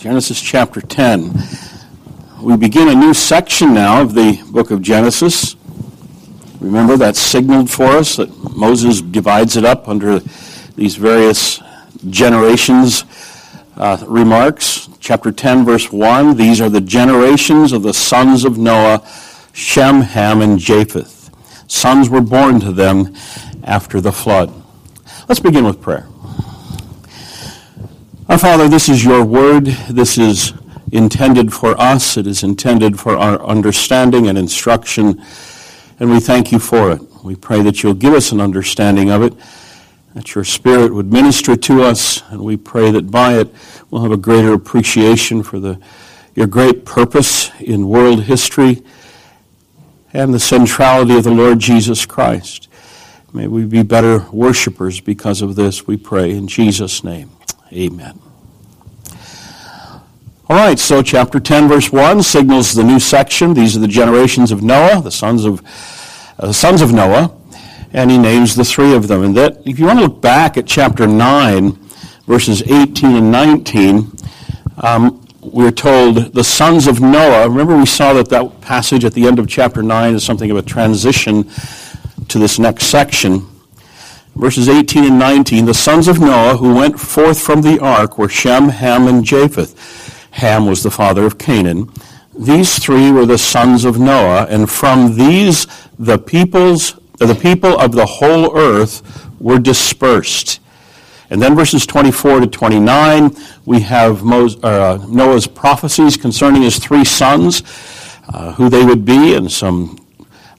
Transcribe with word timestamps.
Genesis 0.00 0.40
chapter 0.40 0.80
10. 0.80 1.30
We 2.40 2.56
begin 2.56 2.88
a 2.88 2.94
new 2.94 3.12
section 3.12 3.74
now 3.74 4.00
of 4.00 4.14
the 4.14 4.42
book 4.50 4.70
of 4.70 4.80
Genesis. 4.80 5.56
Remember 6.58 6.96
that 6.96 7.16
signaled 7.16 7.70
for 7.70 7.84
us 7.84 8.16
that 8.16 8.30
Moses 8.56 9.02
divides 9.02 9.58
it 9.58 9.66
up 9.66 9.88
under 9.88 10.20
these 10.74 10.96
various 10.96 11.60
generations 12.08 13.04
uh, 13.76 14.02
remarks. 14.08 14.88
Chapter 15.00 15.32
10, 15.32 15.66
verse 15.66 15.92
1 15.92 16.34
These 16.34 16.62
are 16.62 16.70
the 16.70 16.80
generations 16.80 17.72
of 17.72 17.82
the 17.82 17.92
sons 17.92 18.46
of 18.46 18.56
Noah, 18.56 19.06
Shem, 19.52 20.00
Ham, 20.00 20.40
and 20.40 20.58
Japheth. 20.58 21.28
Sons 21.70 22.08
were 22.08 22.22
born 22.22 22.58
to 22.60 22.72
them 22.72 23.14
after 23.64 24.00
the 24.00 24.12
flood. 24.12 24.50
Let's 25.28 25.40
begin 25.40 25.66
with 25.66 25.82
prayer. 25.82 26.09
Father, 28.40 28.68
this 28.70 28.88
is 28.88 29.04
your 29.04 29.22
word. 29.22 29.66
This 29.90 30.16
is 30.16 30.54
intended 30.92 31.52
for 31.52 31.78
us. 31.78 32.16
It 32.16 32.26
is 32.26 32.42
intended 32.42 32.98
for 32.98 33.14
our 33.14 33.38
understanding 33.42 34.28
and 34.28 34.38
instruction. 34.38 35.22
And 35.98 36.10
we 36.10 36.20
thank 36.20 36.50
you 36.50 36.58
for 36.58 36.90
it. 36.90 37.02
We 37.22 37.36
pray 37.36 37.60
that 37.60 37.82
you'll 37.82 37.92
give 37.92 38.14
us 38.14 38.32
an 38.32 38.40
understanding 38.40 39.10
of 39.10 39.22
it, 39.22 39.34
that 40.14 40.34
your 40.34 40.44
Spirit 40.44 40.94
would 40.94 41.12
minister 41.12 41.54
to 41.54 41.82
us, 41.82 42.22
and 42.30 42.40
we 42.40 42.56
pray 42.56 42.90
that 42.90 43.10
by 43.10 43.34
it 43.34 43.54
we'll 43.90 44.00
have 44.00 44.10
a 44.10 44.16
greater 44.16 44.54
appreciation 44.54 45.42
for 45.42 45.60
the, 45.60 45.78
your 46.34 46.46
great 46.46 46.86
purpose 46.86 47.50
in 47.60 47.88
world 47.88 48.22
history 48.22 48.82
and 50.14 50.32
the 50.32 50.40
centrality 50.40 51.14
of 51.14 51.24
the 51.24 51.30
Lord 51.30 51.58
Jesus 51.58 52.06
Christ. 52.06 52.68
May 53.34 53.48
we 53.48 53.66
be 53.66 53.82
better 53.82 54.24
worshipers 54.32 54.98
because 54.98 55.42
of 55.42 55.56
this, 55.56 55.86
we 55.86 55.98
pray 55.98 56.30
in 56.30 56.48
Jesus' 56.48 57.04
name. 57.04 57.32
Amen. 57.70 58.29
All 60.50 60.56
right, 60.56 60.80
so 60.80 61.00
chapter 61.00 61.38
10, 61.38 61.68
verse 61.68 61.92
1 61.92 62.24
signals 62.24 62.74
the 62.74 62.82
new 62.82 62.98
section. 62.98 63.54
These 63.54 63.76
are 63.76 63.78
the 63.78 63.86
generations 63.86 64.50
of 64.50 64.64
Noah, 64.64 65.00
the 65.00 65.12
sons 65.12 65.44
of, 65.44 65.62
uh, 66.40 66.50
sons 66.50 66.82
of 66.82 66.92
Noah, 66.92 67.32
and 67.92 68.10
he 68.10 68.18
names 68.18 68.56
the 68.56 68.64
three 68.64 68.92
of 68.92 69.06
them. 69.06 69.22
And 69.22 69.36
that, 69.36 69.62
if 69.64 69.78
you 69.78 69.86
want 69.86 70.00
to 70.00 70.06
look 70.06 70.20
back 70.20 70.56
at 70.56 70.66
chapter 70.66 71.06
9, 71.06 71.78
verses 72.26 72.62
18 72.62 73.14
and 73.14 73.30
19, 73.30 74.10
um, 74.78 75.24
we're 75.40 75.70
told 75.70 76.34
the 76.34 76.42
sons 76.42 76.88
of 76.88 77.00
Noah. 77.00 77.48
Remember, 77.48 77.78
we 77.78 77.86
saw 77.86 78.12
that 78.14 78.28
that 78.30 78.60
passage 78.60 79.04
at 79.04 79.12
the 79.12 79.28
end 79.28 79.38
of 79.38 79.46
chapter 79.46 79.84
9 79.84 80.16
is 80.16 80.24
something 80.24 80.50
of 80.50 80.56
a 80.56 80.62
transition 80.62 81.48
to 82.26 82.40
this 82.40 82.58
next 82.58 82.86
section 82.86 83.46
verses 84.36 84.68
18 84.68 85.04
and 85.04 85.18
19, 85.18 85.66
the 85.66 85.74
sons 85.74 86.08
of 86.08 86.18
Noah 86.18 86.56
who 86.56 86.74
went 86.74 86.98
forth 86.98 87.42
from 87.42 87.62
the 87.62 87.78
ark 87.80 88.16
were 88.16 88.28
Shem, 88.28 88.68
Ham, 88.68 89.06
and 89.06 89.24
Japheth. 89.24 90.09
Ham 90.32 90.66
was 90.66 90.82
the 90.82 90.90
father 90.90 91.24
of 91.24 91.38
Canaan. 91.38 91.90
These 92.38 92.78
three 92.78 93.10
were 93.10 93.26
the 93.26 93.38
sons 93.38 93.84
of 93.84 93.98
Noah, 93.98 94.46
and 94.48 94.70
from 94.70 95.16
these 95.16 95.66
the 95.98 96.18
peoples, 96.18 96.98
the 97.18 97.34
people 97.34 97.78
of 97.78 97.92
the 97.92 98.06
whole 98.06 98.56
earth 98.56 99.02
were 99.40 99.58
dispersed. 99.58 100.60
And 101.30 101.40
then 101.40 101.54
verses 101.54 101.86
24 101.86 102.40
to 102.40 102.46
29, 102.46 103.36
we 103.64 103.80
have 103.80 104.24
uh, 104.24 104.98
Noah's 105.08 105.46
prophecies 105.46 106.16
concerning 106.16 106.62
his 106.62 106.78
three 106.78 107.04
sons, 107.04 107.62
uh, 108.32 108.52
who 108.54 108.68
they 108.68 108.84
would 108.84 109.04
be, 109.04 109.34
and 109.34 109.50
some 109.50 109.98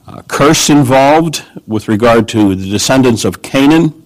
uh, 0.06 0.22
curse 0.22 0.70
involved 0.70 1.44
with 1.66 1.88
regard 1.88 2.26
to 2.28 2.54
the 2.54 2.70
descendants 2.70 3.24
of 3.24 3.42
Canaan. 3.42 4.01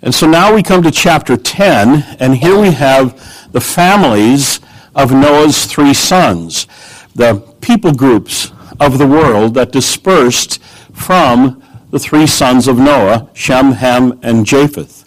And 0.00 0.14
so 0.14 0.28
now 0.28 0.54
we 0.54 0.62
come 0.62 0.82
to 0.84 0.92
chapter 0.92 1.36
10, 1.36 2.16
and 2.20 2.36
here 2.36 2.56
we 2.56 2.70
have 2.70 3.50
the 3.50 3.60
families 3.60 4.60
of 4.94 5.10
Noah's 5.10 5.66
three 5.66 5.92
sons, 5.92 6.68
the 7.16 7.40
people 7.60 7.92
groups 7.92 8.52
of 8.78 8.98
the 8.98 9.06
world 9.06 9.54
that 9.54 9.72
dispersed 9.72 10.62
from 10.92 11.62
the 11.90 11.98
three 11.98 12.28
sons 12.28 12.68
of 12.68 12.78
Noah, 12.78 13.28
Shem, 13.34 13.72
Ham, 13.72 14.20
and 14.22 14.46
Japheth. 14.46 15.04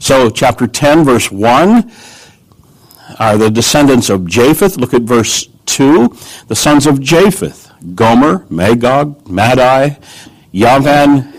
So, 0.00 0.30
chapter 0.30 0.68
10, 0.68 1.04
verse 1.04 1.32
1 1.32 1.90
are 3.18 3.36
the 3.36 3.50
descendants 3.50 4.08
of 4.08 4.26
Japheth. 4.26 4.76
Look 4.76 4.94
at 4.94 5.02
verse 5.02 5.48
2. 5.66 6.14
The 6.46 6.54
sons 6.54 6.86
of 6.86 7.00
Japheth 7.00 7.72
Gomer, 7.96 8.46
Magog, 8.50 9.28
Madai, 9.28 9.98
Yavan, 10.52 11.37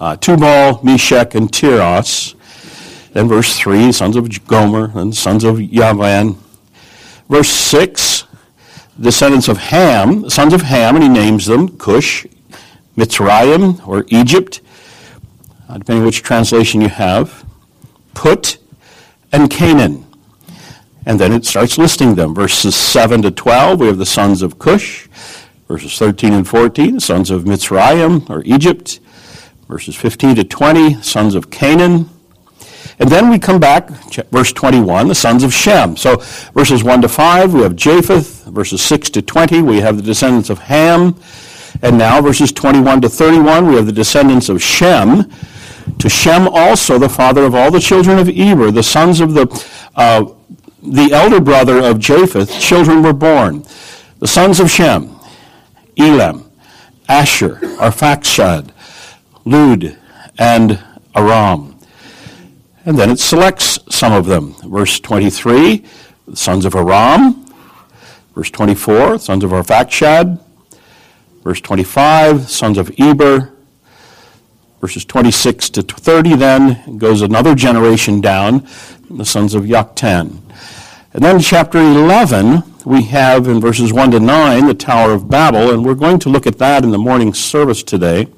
uh, 0.00 0.16
Tubal, 0.16 0.80
Meshech, 0.82 1.34
and 1.34 1.52
Tiras. 1.52 2.34
Then 3.12 3.28
verse 3.28 3.56
3, 3.56 3.92
sons 3.92 4.16
of 4.16 4.46
Gomer 4.46 4.92
and 4.94 5.14
sons 5.14 5.44
of 5.44 5.56
Yavan. 5.56 6.36
Verse 7.28 7.48
6, 7.48 8.24
descendants 9.00 9.48
of 9.48 9.58
Ham, 9.58 10.28
sons 10.30 10.52
of 10.52 10.62
Ham, 10.62 10.94
and 10.96 11.02
he 11.02 11.08
names 11.08 11.46
them 11.46 11.76
Cush, 11.78 12.26
Mitzrayim, 12.96 13.86
or 13.86 14.04
Egypt, 14.08 14.60
uh, 15.68 15.78
depending 15.78 16.04
which 16.04 16.22
translation 16.22 16.80
you 16.80 16.88
have, 16.88 17.44
Put, 18.14 18.58
and 19.32 19.50
Canaan. 19.50 20.06
And 21.06 21.18
then 21.18 21.32
it 21.32 21.46
starts 21.46 21.78
listing 21.78 22.14
them. 22.14 22.34
Verses 22.34 22.74
7 22.76 23.22
to 23.22 23.30
12, 23.30 23.80
we 23.80 23.86
have 23.86 23.98
the 23.98 24.06
sons 24.06 24.42
of 24.42 24.58
Cush, 24.58 25.08
Verses 25.68 25.98
13 25.98 26.32
and 26.32 26.48
14, 26.48 26.98
sons 26.98 27.30
of 27.30 27.44
Mitzrayim 27.44 28.28
or 28.30 28.42
Egypt. 28.46 29.00
Verses 29.68 29.94
15 29.94 30.36
to 30.36 30.44
20, 30.44 31.02
sons 31.02 31.34
of 31.34 31.50
Canaan. 31.50 32.08
And 32.98 33.10
then 33.10 33.28
we 33.28 33.38
come 33.38 33.60
back, 33.60 33.90
verse 34.30 34.52
21, 34.52 35.08
the 35.08 35.14
sons 35.14 35.44
of 35.44 35.52
Shem. 35.52 35.96
So 35.96 36.16
verses 36.54 36.82
1 36.82 37.02
to 37.02 37.08
5, 37.08 37.52
we 37.52 37.60
have 37.60 37.76
Japheth. 37.76 38.46
Verses 38.46 38.80
6 38.82 39.10
to 39.10 39.22
20, 39.22 39.62
we 39.62 39.80
have 39.80 39.96
the 39.96 40.02
descendants 40.02 40.48
of 40.48 40.58
Ham. 40.58 41.20
And 41.82 41.98
now 41.98 42.20
verses 42.22 42.50
21 42.50 43.02
to 43.02 43.08
31, 43.10 43.66
we 43.68 43.76
have 43.76 43.86
the 43.86 43.92
descendants 43.92 44.48
of 44.48 44.62
Shem. 44.62 45.30
To 45.98 46.08
Shem 46.08 46.48
also, 46.48 46.98
the 46.98 47.08
father 47.08 47.44
of 47.44 47.54
all 47.54 47.70
the 47.70 47.80
children 47.80 48.18
of 48.18 48.28
Eber, 48.28 48.70
the 48.70 48.82
sons 48.82 49.20
of 49.20 49.34
the, 49.34 49.46
uh, 49.96 50.24
the 50.82 51.12
elder 51.12 51.40
brother 51.40 51.78
of 51.84 51.98
Japheth, 51.98 52.58
children 52.58 53.02
were 53.02 53.12
born. 53.12 53.64
The 54.18 54.28
sons 54.28 54.60
of 54.60 54.70
Shem, 54.70 55.14
Elam, 55.96 56.50
Asshur, 57.08 57.60
Arphaxad, 57.76 58.72
Lud, 59.48 59.98
and 60.38 60.82
Aram. 61.14 61.78
And 62.84 62.98
then 62.98 63.10
it 63.10 63.18
selects 63.18 63.78
some 63.90 64.12
of 64.12 64.26
them. 64.26 64.54
Verse 64.64 65.00
23, 65.00 65.84
the 66.26 66.36
sons 66.36 66.64
of 66.64 66.74
Aram. 66.74 67.46
Verse 68.34 68.50
24, 68.50 69.18
sons 69.18 69.44
of 69.44 69.50
Arphaxad. 69.50 70.40
Verse 71.42 71.60
25, 71.60 72.50
sons 72.50 72.78
of 72.78 72.90
Eber. 72.98 73.52
Verses 74.80 75.04
26 75.04 75.70
to 75.70 75.82
30 75.82 76.36
then 76.36 76.98
goes 76.98 77.20
another 77.20 77.56
generation 77.56 78.20
down, 78.20 78.66
the 79.10 79.24
sons 79.24 79.54
of 79.54 79.64
Yoktan. 79.64 80.38
And 81.12 81.24
then 81.24 81.40
chapter 81.40 81.78
11, 81.78 82.62
we 82.84 83.02
have 83.04 83.48
in 83.48 83.60
verses 83.60 83.92
1 83.92 84.12
to 84.12 84.20
9 84.20 84.66
the 84.66 84.74
Tower 84.74 85.12
of 85.12 85.28
Babel, 85.28 85.72
and 85.72 85.84
we're 85.84 85.94
going 85.94 86.20
to 86.20 86.28
look 86.28 86.46
at 86.46 86.58
that 86.58 86.84
in 86.84 86.90
the 86.90 86.98
morning 86.98 87.34
service 87.34 87.82
today. 87.82 88.28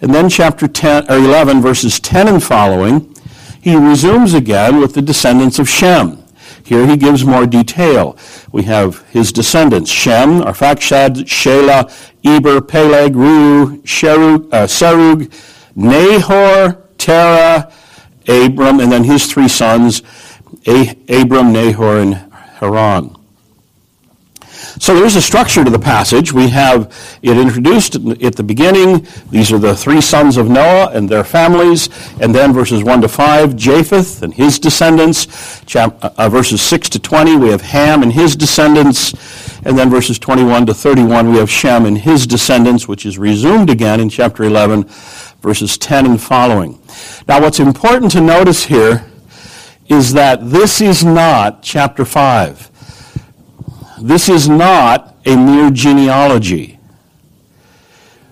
And 0.00 0.14
then 0.14 0.28
chapter 0.28 0.66
10 0.66 1.10
or 1.10 1.16
11 1.16 1.60
verses 1.60 2.00
10 2.00 2.28
and 2.28 2.42
following, 2.42 3.14
he 3.60 3.76
resumes 3.76 4.32
again 4.34 4.80
with 4.80 4.94
the 4.94 5.02
descendants 5.02 5.58
of 5.58 5.68
Shem. 5.68 6.22
Here 6.64 6.86
he 6.86 6.96
gives 6.96 7.24
more 7.24 7.46
detail. 7.46 8.16
We 8.52 8.62
have 8.64 9.06
his 9.08 9.32
descendants, 9.32 9.90
Shem, 9.90 10.40
Arphaxad, 10.40 11.24
Shelah, 11.24 11.92
Eber, 12.24 12.60
Peleg, 12.60 13.14
Reu, 13.14 13.82
Sherug, 13.82 14.48
uh, 14.52 14.66
Serug, 14.66 15.32
Nahor, 15.74 16.80
Terah, 16.96 17.72
Abram, 18.28 18.80
and 18.80 18.92
then 18.92 19.04
his 19.04 19.26
three 19.26 19.48
sons, 19.48 20.02
Abram, 20.66 21.52
Nahor, 21.52 21.98
and 21.98 22.14
Haran. 22.14 23.19
So 24.78 24.94
there's 24.94 25.16
a 25.16 25.22
structure 25.22 25.64
to 25.64 25.70
the 25.70 25.78
passage. 25.78 26.32
We 26.32 26.48
have 26.48 26.94
it 27.22 27.36
introduced 27.36 27.96
at 27.96 28.36
the 28.36 28.42
beginning. 28.42 29.06
These 29.30 29.52
are 29.52 29.58
the 29.58 29.74
three 29.74 30.00
sons 30.00 30.36
of 30.36 30.48
Noah 30.48 30.90
and 30.92 31.08
their 31.08 31.24
families. 31.24 31.88
And 32.20 32.34
then 32.34 32.52
verses 32.52 32.84
1 32.84 33.00
to 33.02 33.08
5, 33.08 33.56
Japheth 33.56 34.22
and 34.22 34.32
his 34.32 34.58
descendants. 34.58 35.64
Uh, 35.74 36.28
verses 36.28 36.62
6 36.62 36.88
to 36.90 36.98
20, 36.98 37.36
we 37.36 37.48
have 37.48 37.62
Ham 37.62 38.02
and 38.02 38.12
his 38.12 38.36
descendants. 38.36 39.12
And 39.64 39.76
then 39.76 39.90
verses 39.90 40.18
21 40.18 40.66
to 40.66 40.74
31, 40.74 41.30
we 41.30 41.38
have 41.38 41.50
Shem 41.50 41.84
and 41.84 41.98
his 41.98 42.26
descendants, 42.26 42.88
which 42.88 43.04
is 43.04 43.18
resumed 43.18 43.70
again 43.70 44.00
in 44.00 44.08
chapter 44.08 44.44
11, 44.44 44.84
verses 45.40 45.76
10 45.78 46.06
and 46.06 46.20
following. 46.20 46.80
Now, 47.26 47.40
what's 47.40 47.60
important 47.60 48.12
to 48.12 48.20
notice 48.20 48.64
here 48.64 49.04
is 49.88 50.12
that 50.12 50.50
this 50.50 50.80
is 50.80 51.04
not 51.04 51.62
chapter 51.62 52.04
5. 52.04 52.69
This 54.00 54.30
is 54.30 54.48
not 54.48 55.14
a 55.26 55.36
mere 55.36 55.70
genealogy. 55.70 56.78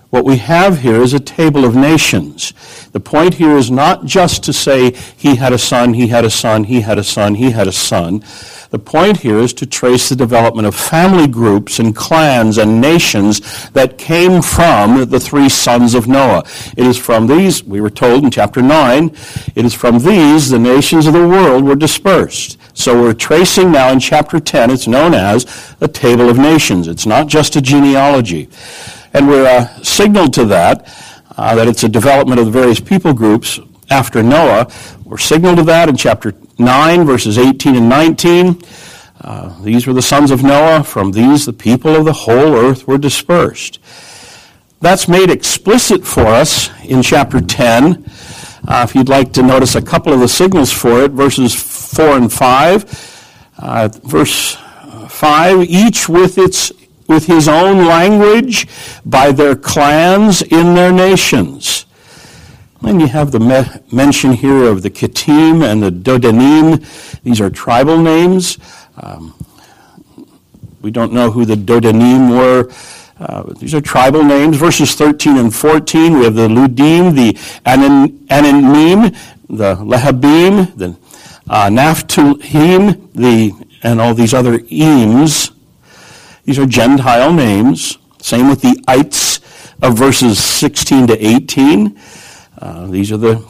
What 0.09 0.25
we 0.25 0.37
have 0.37 0.79
here 0.79 1.01
is 1.01 1.13
a 1.13 1.19
table 1.19 1.65
of 1.65 1.75
nations. 1.75 2.53
The 2.91 2.99
point 2.99 3.35
here 3.35 3.55
is 3.55 3.69
not 3.69 4.05
just 4.05 4.43
to 4.45 4.53
say 4.53 4.91
he 5.15 5.35
had 5.35 5.53
a 5.53 5.59
son, 5.59 5.93
he 5.93 6.07
had 6.07 6.25
a 6.25 6.31
son, 6.31 6.63
he 6.63 6.81
had 6.81 6.97
a 6.97 7.03
son, 7.03 7.35
he 7.35 7.51
had 7.51 7.67
a 7.67 7.71
son. 7.71 8.23
The 8.71 8.79
point 8.79 9.17
here 9.17 9.37
is 9.37 9.53
to 9.53 9.67
trace 9.67 10.09
the 10.09 10.15
development 10.15 10.67
of 10.67 10.75
family 10.75 11.27
groups 11.27 11.77
and 11.77 11.95
clans 11.95 12.57
and 12.57 12.81
nations 12.81 13.69
that 13.71 13.99
came 13.99 14.41
from 14.41 15.09
the 15.09 15.19
three 15.19 15.49
sons 15.49 15.93
of 15.93 16.07
Noah. 16.07 16.43
It 16.75 16.85
is 16.87 16.97
from 16.97 17.27
these, 17.27 17.63
we 17.63 17.81
were 17.81 17.89
told 17.91 18.23
in 18.23 18.31
chapter 18.31 18.63
9, 18.63 19.09
it 19.55 19.65
is 19.65 19.75
from 19.75 19.99
these 19.99 20.49
the 20.49 20.59
nations 20.59 21.05
of 21.05 21.13
the 21.13 21.27
world 21.27 21.63
were 21.63 21.75
dispersed. 21.75 22.58
So 22.73 23.01
we're 23.01 23.13
tracing 23.13 23.71
now 23.71 23.91
in 23.91 23.99
chapter 23.99 24.39
10, 24.39 24.69
it's 24.69 24.87
known 24.87 25.13
as 25.13 25.75
a 25.81 25.87
Table 25.87 26.29
of 26.29 26.37
Nations. 26.37 26.87
It's 26.87 27.05
not 27.05 27.27
just 27.27 27.55
a 27.55 27.61
genealogy. 27.61 28.49
And 29.13 29.27
we're 29.27 29.45
uh, 29.45 29.67
signaled 29.81 30.33
to 30.33 30.45
that, 30.45 30.87
uh, 31.35 31.55
that 31.55 31.67
it's 31.67 31.83
a 31.83 31.89
development 31.89 32.39
of 32.39 32.45
the 32.45 32.51
various 32.51 32.79
people 32.79 33.13
groups 33.13 33.59
after 33.89 34.21
Noah. 34.21 34.71
We're 35.03 35.17
signaled 35.17 35.57
to 35.57 35.63
that 35.63 35.89
in 35.89 35.97
chapter 35.97 36.33
9, 36.57 37.05
verses 37.05 37.37
18 37.37 37.75
and 37.75 37.89
19. 37.89 38.61
Uh, 39.21 39.61
these 39.63 39.85
were 39.85 39.93
the 39.93 40.01
sons 40.01 40.31
of 40.31 40.43
Noah. 40.43 40.83
From 40.83 41.11
these, 41.11 41.45
the 41.45 41.53
people 41.53 41.95
of 41.95 42.05
the 42.05 42.13
whole 42.13 42.55
earth 42.55 42.87
were 42.87 42.97
dispersed. 42.97 43.79
That's 44.81 45.07
made 45.09 45.29
explicit 45.29 46.05
for 46.05 46.25
us 46.25 46.69
in 46.85 47.01
chapter 47.01 47.41
10. 47.41 48.05
Uh, 48.67 48.85
if 48.87 48.95
you'd 48.95 49.09
like 49.09 49.33
to 49.33 49.41
notice 49.41 49.75
a 49.75 49.81
couple 49.81 50.13
of 50.13 50.19
the 50.19 50.27
signals 50.27 50.71
for 50.71 51.03
it, 51.03 51.11
verses 51.11 51.53
4 51.89 52.17
and 52.17 52.31
5. 52.31 53.53
Uh, 53.57 53.89
verse 54.03 54.57
5 55.09 55.63
each 55.63 56.07
with 56.07 56.37
its 56.37 56.71
with 57.07 57.25
his 57.25 57.47
own 57.47 57.87
language 57.87 58.67
by 59.03 59.31
their 59.31 59.55
clans 59.55 60.43
in 60.43 60.75
their 60.75 60.91
nations. 60.91 61.85
And 62.83 63.01
you 63.01 63.07
have 63.07 63.31
the 63.31 63.39
me- 63.39 63.81
mention 63.91 64.33
here 64.33 64.65
of 64.65 64.83
the 64.83 64.91
Kittim 64.91 65.63
and 65.63 65.81
the 65.81 65.89
Dodanim. 65.89 67.21
These 67.23 67.41
are 67.41 67.49
tribal 67.49 67.97
names. 67.97 68.59
Um, 69.01 69.33
we 70.81 70.91
don't 70.91 71.11
know 71.11 71.31
who 71.31 71.45
the 71.45 71.55
Dodanim 71.55 72.29
were. 72.29 72.71
Uh, 73.19 73.51
these 73.59 73.73
are 73.73 73.81
tribal 73.81 74.23
names. 74.23 74.55
Verses 74.55 74.93
13 74.93 75.35
and 75.37 75.53
14, 75.53 76.19
we 76.19 76.25
have 76.25 76.35
the 76.35 76.47
Ludim, 76.47 77.15
the 77.15 77.37
Anan- 77.65 78.19
Ananim, 78.27 79.13
the 79.49 79.75
Lehabim, 79.77 80.77
the 80.77 80.95
uh, 81.49 81.67
Naphtuhim, 81.67 83.11
the, 83.13 83.51
and 83.81 83.99
all 83.99 84.13
these 84.13 84.33
other 84.33 84.59
Eames. 84.71 85.51
These 86.45 86.59
are 86.59 86.65
Gentile 86.65 87.33
names. 87.33 87.97
Same 88.21 88.49
with 88.49 88.61
the 88.61 88.81
ites 88.87 89.39
of 89.81 89.97
verses 89.97 90.41
16 90.43 91.07
to 91.07 91.25
18. 91.25 91.99
Uh, 92.59 92.87
these 92.87 93.11
are 93.11 93.17
the 93.17 93.45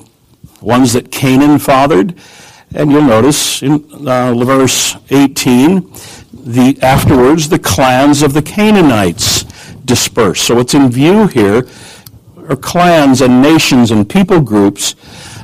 ones 0.62 0.94
that 0.94 1.12
Canaan 1.12 1.60
fathered. 1.60 2.16
And 2.74 2.92
you'll 2.92 3.02
notice 3.02 3.64
in 3.64 3.86
uh, 4.08 4.34
verse 4.36 4.96
18, 5.10 5.82
the, 6.32 6.78
afterwards, 6.82 7.50
the 7.50 7.60
clans 7.60 8.22
of 8.22 8.34
the 8.34 8.42
Canaanites 8.42 9.44
dispersed. 9.86 10.46
So 10.46 10.56
what's 10.56 10.76
in 10.76 10.92
view 10.92 11.28
here 11.28 11.68
are 12.48 12.56
clans 12.56 13.22
and 13.22 13.42
nations 13.42 13.92
and 13.92 14.08
people 14.08 14.40
groups 14.40 14.96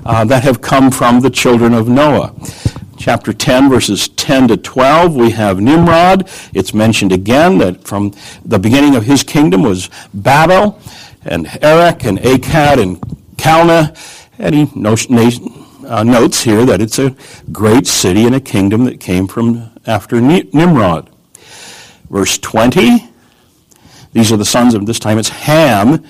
uh, 0.05 0.23
that 0.25 0.43
have 0.43 0.61
come 0.61 0.91
from 0.91 1.19
the 1.21 1.29
children 1.29 1.73
of 1.73 1.87
Noah 1.87 2.33
chapter 2.97 3.33
10, 3.33 3.69
verses 3.69 4.07
10 4.07 4.47
to 4.47 4.57
12, 4.57 5.15
we 5.15 5.29
have 5.29 5.59
Nimrod. 5.59 6.27
It's 6.53 6.73
mentioned 6.73 7.11
again 7.11 7.59
that 7.59 7.83
from 7.83 8.13
the 8.43 8.57
beginning 8.57 8.95
of 8.95 9.03
his 9.03 9.21
kingdom 9.21 9.61
was 9.61 9.91
Babel 10.11 10.81
and 11.23 11.45
Erech 11.61 12.03
and 12.03 12.17
Akkad 12.17 12.81
and 12.81 12.99
Calneh. 13.37 13.95
And 14.39 14.55
he 14.55 14.71
notes 14.75 16.41
here 16.41 16.65
that 16.65 16.81
it's 16.81 16.97
a 16.97 17.15
great 17.51 17.85
city 17.85 18.25
and 18.25 18.33
a 18.33 18.39
kingdom 18.39 18.85
that 18.85 18.99
came 18.99 19.27
from 19.27 19.69
after 19.85 20.19
Nimrod. 20.19 21.09
Verse 22.09 22.39
20, 22.39 23.07
these 24.13 24.31
are 24.31 24.37
the 24.37 24.45
sons 24.45 24.73
of, 24.73 24.85
this 24.85 24.99
time 24.99 25.19
it's 25.19 25.29
Ham, 25.29 26.03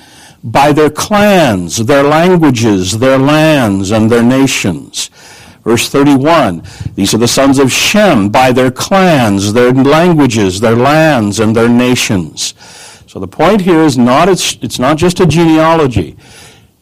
by 0.45 0.71
their 0.71 0.91
clans, 0.91 1.77
their 1.85 2.03
languages, 2.03 2.99
their 2.99 3.17
lands, 3.17 3.89
and 3.89 4.11
their 4.11 4.21
nations. 4.21 5.09
Verse 5.63 5.89
31, 5.89 6.61
these 6.93 7.15
are 7.15 7.17
the 7.17 7.27
sons 7.27 7.57
of 7.57 7.71
Shem 7.71 8.29
by 8.29 8.51
their 8.51 8.69
clans, 8.69 9.53
their 9.53 9.73
languages, 9.73 10.59
their 10.59 10.75
lands, 10.75 11.39
and 11.39 11.55
their 11.55 11.67
nations. 11.67 12.53
So 13.07 13.19
the 13.19 13.27
point 13.27 13.61
here 13.61 13.79
is 13.79 13.97
not, 13.97 14.29
it's, 14.29 14.57
it's 14.61 14.77
not 14.77 14.97
just 14.97 15.19
a 15.19 15.25
genealogy. 15.25 16.15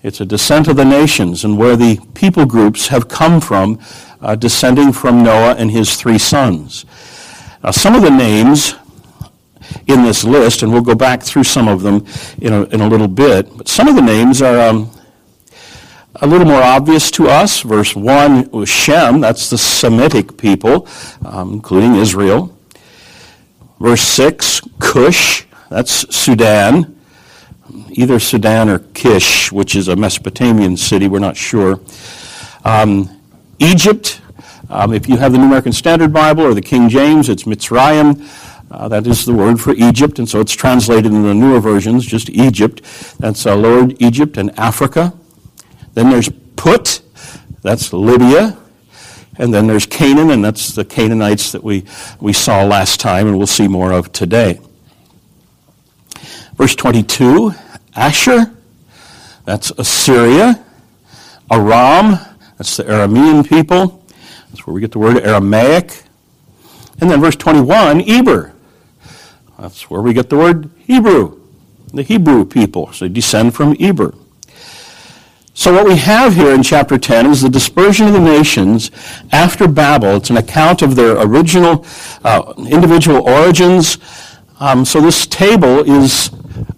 It's 0.01 0.19
a 0.19 0.25
descent 0.25 0.67
of 0.67 0.75
the 0.75 0.83
nations 0.83 1.45
and 1.45 1.57
where 1.57 1.77
the 1.77 1.97
people 2.13 2.45
groups 2.45 2.87
have 2.89 3.07
come 3.07 3.39
from, 3.39 3.79
uh, 4.19 4.35
descending 4.35 4.91
from 4.91 5.23
Noah 5.23 5.55
and 5.55 5.71
his 5.71 5.95
three 5.95 6.17
sons. 6.17 6.85
Now, 7.63 7.71
some 7.71 7.95
of 7.95 8.01
the 8.01 8.11
names 8.11 8.75
in 9.87 10.03
this 10.03 10.23
list, 10.23 10.63
and 10.63 10.71
we'll 10.71 10.81
go 10.81 10.95
back 10.95 11.23
through 11.23 11.43
some 11.43 11.67
of 11.67 11.81
them 11.81 12.05
in 12.41 12.53
a, 12.53 12.63
in 12.65 12.81
a 12.81 12.87
little 12.87 13.07
bit, 13.07 13.55
but 13.57 13.67
some 13.67 13.87
of 13.87 13.95
the 13.95 14.01
names 14.01 14.41
are 14.41 14.69
um, 14.69 14.89
a 16.15 16.27
little 16.27 16.45
more 16.47 16.61
obvious 16.61 17.09
to 17.11 17.27
us. 17.27 17.61
Verse 17.61 17.95
1 17.95 18.51
was 18.51 18.69
Shem, 18.69 19.19
that's 19.19 19.49
the 19.49 19.57
Semitic 19.57 20.37
people, 20.37 20.87
um, 21.25 21.53
including 21.53 21.95
Israel. 21.95 22.55
Verse 23.79 24.01
6, 24.01 24.61
Cush, 24.79 25.45
that's 25.69 26.15
Sudan. 26.15 26.99
Either 27.89 28.19
Sudan 28.19 28.69
or 28.69 28.79
Kish, 28.79 29.51
which 29.51 29.75
is 29.75 29.87
a 29.87 29.95
Mesopotamian 29.95 30.77
city, 30.77 31.07
we're 31.07 31.19
not 31.19 31.35
sure. 31.35 31.79
Um, 32.63 33.09
Egypt, 33.59 34.21
um, 34.69 34.93
if 34.93 35.07
you 35.07 35.17
have 35.17 35.31
the 35.31 35.37
New 35.37 35.45
American 35.45 35.73
Standard 35.73 36.13
Bible 36.13 36.43
or 36.43 36.53
the 36.53 36.61
King 36.61 36.89
James, 36.89 37.29
it's 37.29 37.43
Mitzrayim. 37.43 38.25
Uh, 38.73 38.87
that 38.87 39.05
is 39.05 39.23
the 39.23 39.33
word 39.33 39.61
for 39.61 39.71
Egypt, 39.73 40.17
and 40.17 40.27
so 40.27 40.39
it's 40.39 40.51
translated 40.51 41.05
in 41.05 41.21
the 41.21 41.33
newer 41.33 41.59
versions, 41.59 42.03
just 42.03 42.27
Egypt. 42.31 42.81
That's 43.19 43.45
uh, 43.45 43.55
Lord 43.55 43.95
Egypt 44.01 44.35
and 44.35 44.57
Africa. 44.59 45.13
Then 45.93 46.09
there's 46.09 46.29
Put, 46.55 47.01
that's 47.61 47.93
Libya. 47.93 48.57
And 49.37 49.53
then 49.53 49.67
there's 49.67 49.85
Canaan, 49.85 50.31
and 50.31 50.43
that's 50.43 50.73
the 50.73 50.83
Canaanites 50.83 51.51
that 51.51 51.63
we, 51.63 51.85
we 52.19 52.33
saw 52.33 52.63
last 52.63 52.99
time 52.99 53.27
and 53.27 53.37
we'll 53.37 53.47
see 53.47 53.67
more 53.67 53.91
of 53.91 54.11
today. 54.11 54.59
Verse 56.55 56.75
22, 56.75 57.51
Asshur, 57.95 58.55
that's 59.45 59.71
Assyria. 59.71 60.63
Aram, 61.51 62.17
that's 62.57 62.77
the 62.77 62.83
Aramean 62.83 63.47
people. 63.47 64.03
That's 64.49 64.65
where 64.65 64.73
we 64.73 64.81
get 64.81 64.91
the 64.91 64.99
word 64.99 65.17
Aramaic. 65.17 66.03
And 66.99 67.09
then 67.09 67.21
verse 67.21 67.35
21, 67.35 68.01
Eber. 68.09 68.52
That's 69.59 69.89
where 69.89 70.01
we 70.01 70.13
get 70.13 70.29
the 70.29 70.37
word 70.37 70.69
Hebrew, 70.77 71.39
the 71.93 72.03
Hebrew 72.03 72.45
people. 72.45 72.91
So 72.91 73.05
they 73.05 73.13
descend 73.13 73.53
from 73.53 73.75
Eber. 73.79 74.13
So 75.55 75.71
what 75.71 75.85
we 75.85 75.95
have 75.97 76.33
here 76.33 76.53
in 76.53 76.63
chapter 76.63 76.97
10 76.97 77.27
is 77.27 77.41
the 77.41 77.49
dispersion 77.49 78.07
of 78.07 78.13
the 78.13 78.19
nations 78.19 78.89
after 79.31 79.67
Babel. 79.67 80.15
It's 80.15 80.31
an 80.31 80.37
account 80.37 80.81
of 80.81 80.95
their 80.95 81.21
original 81.21 81.85
uh, 82.23 82.53
individual 82.57 83.21
origins. 83.21 83.99
Um, 84.59 84.83
so 84.83 84.99
this 84.99 85.27
table 85.27 85.79
is 85.87 86.31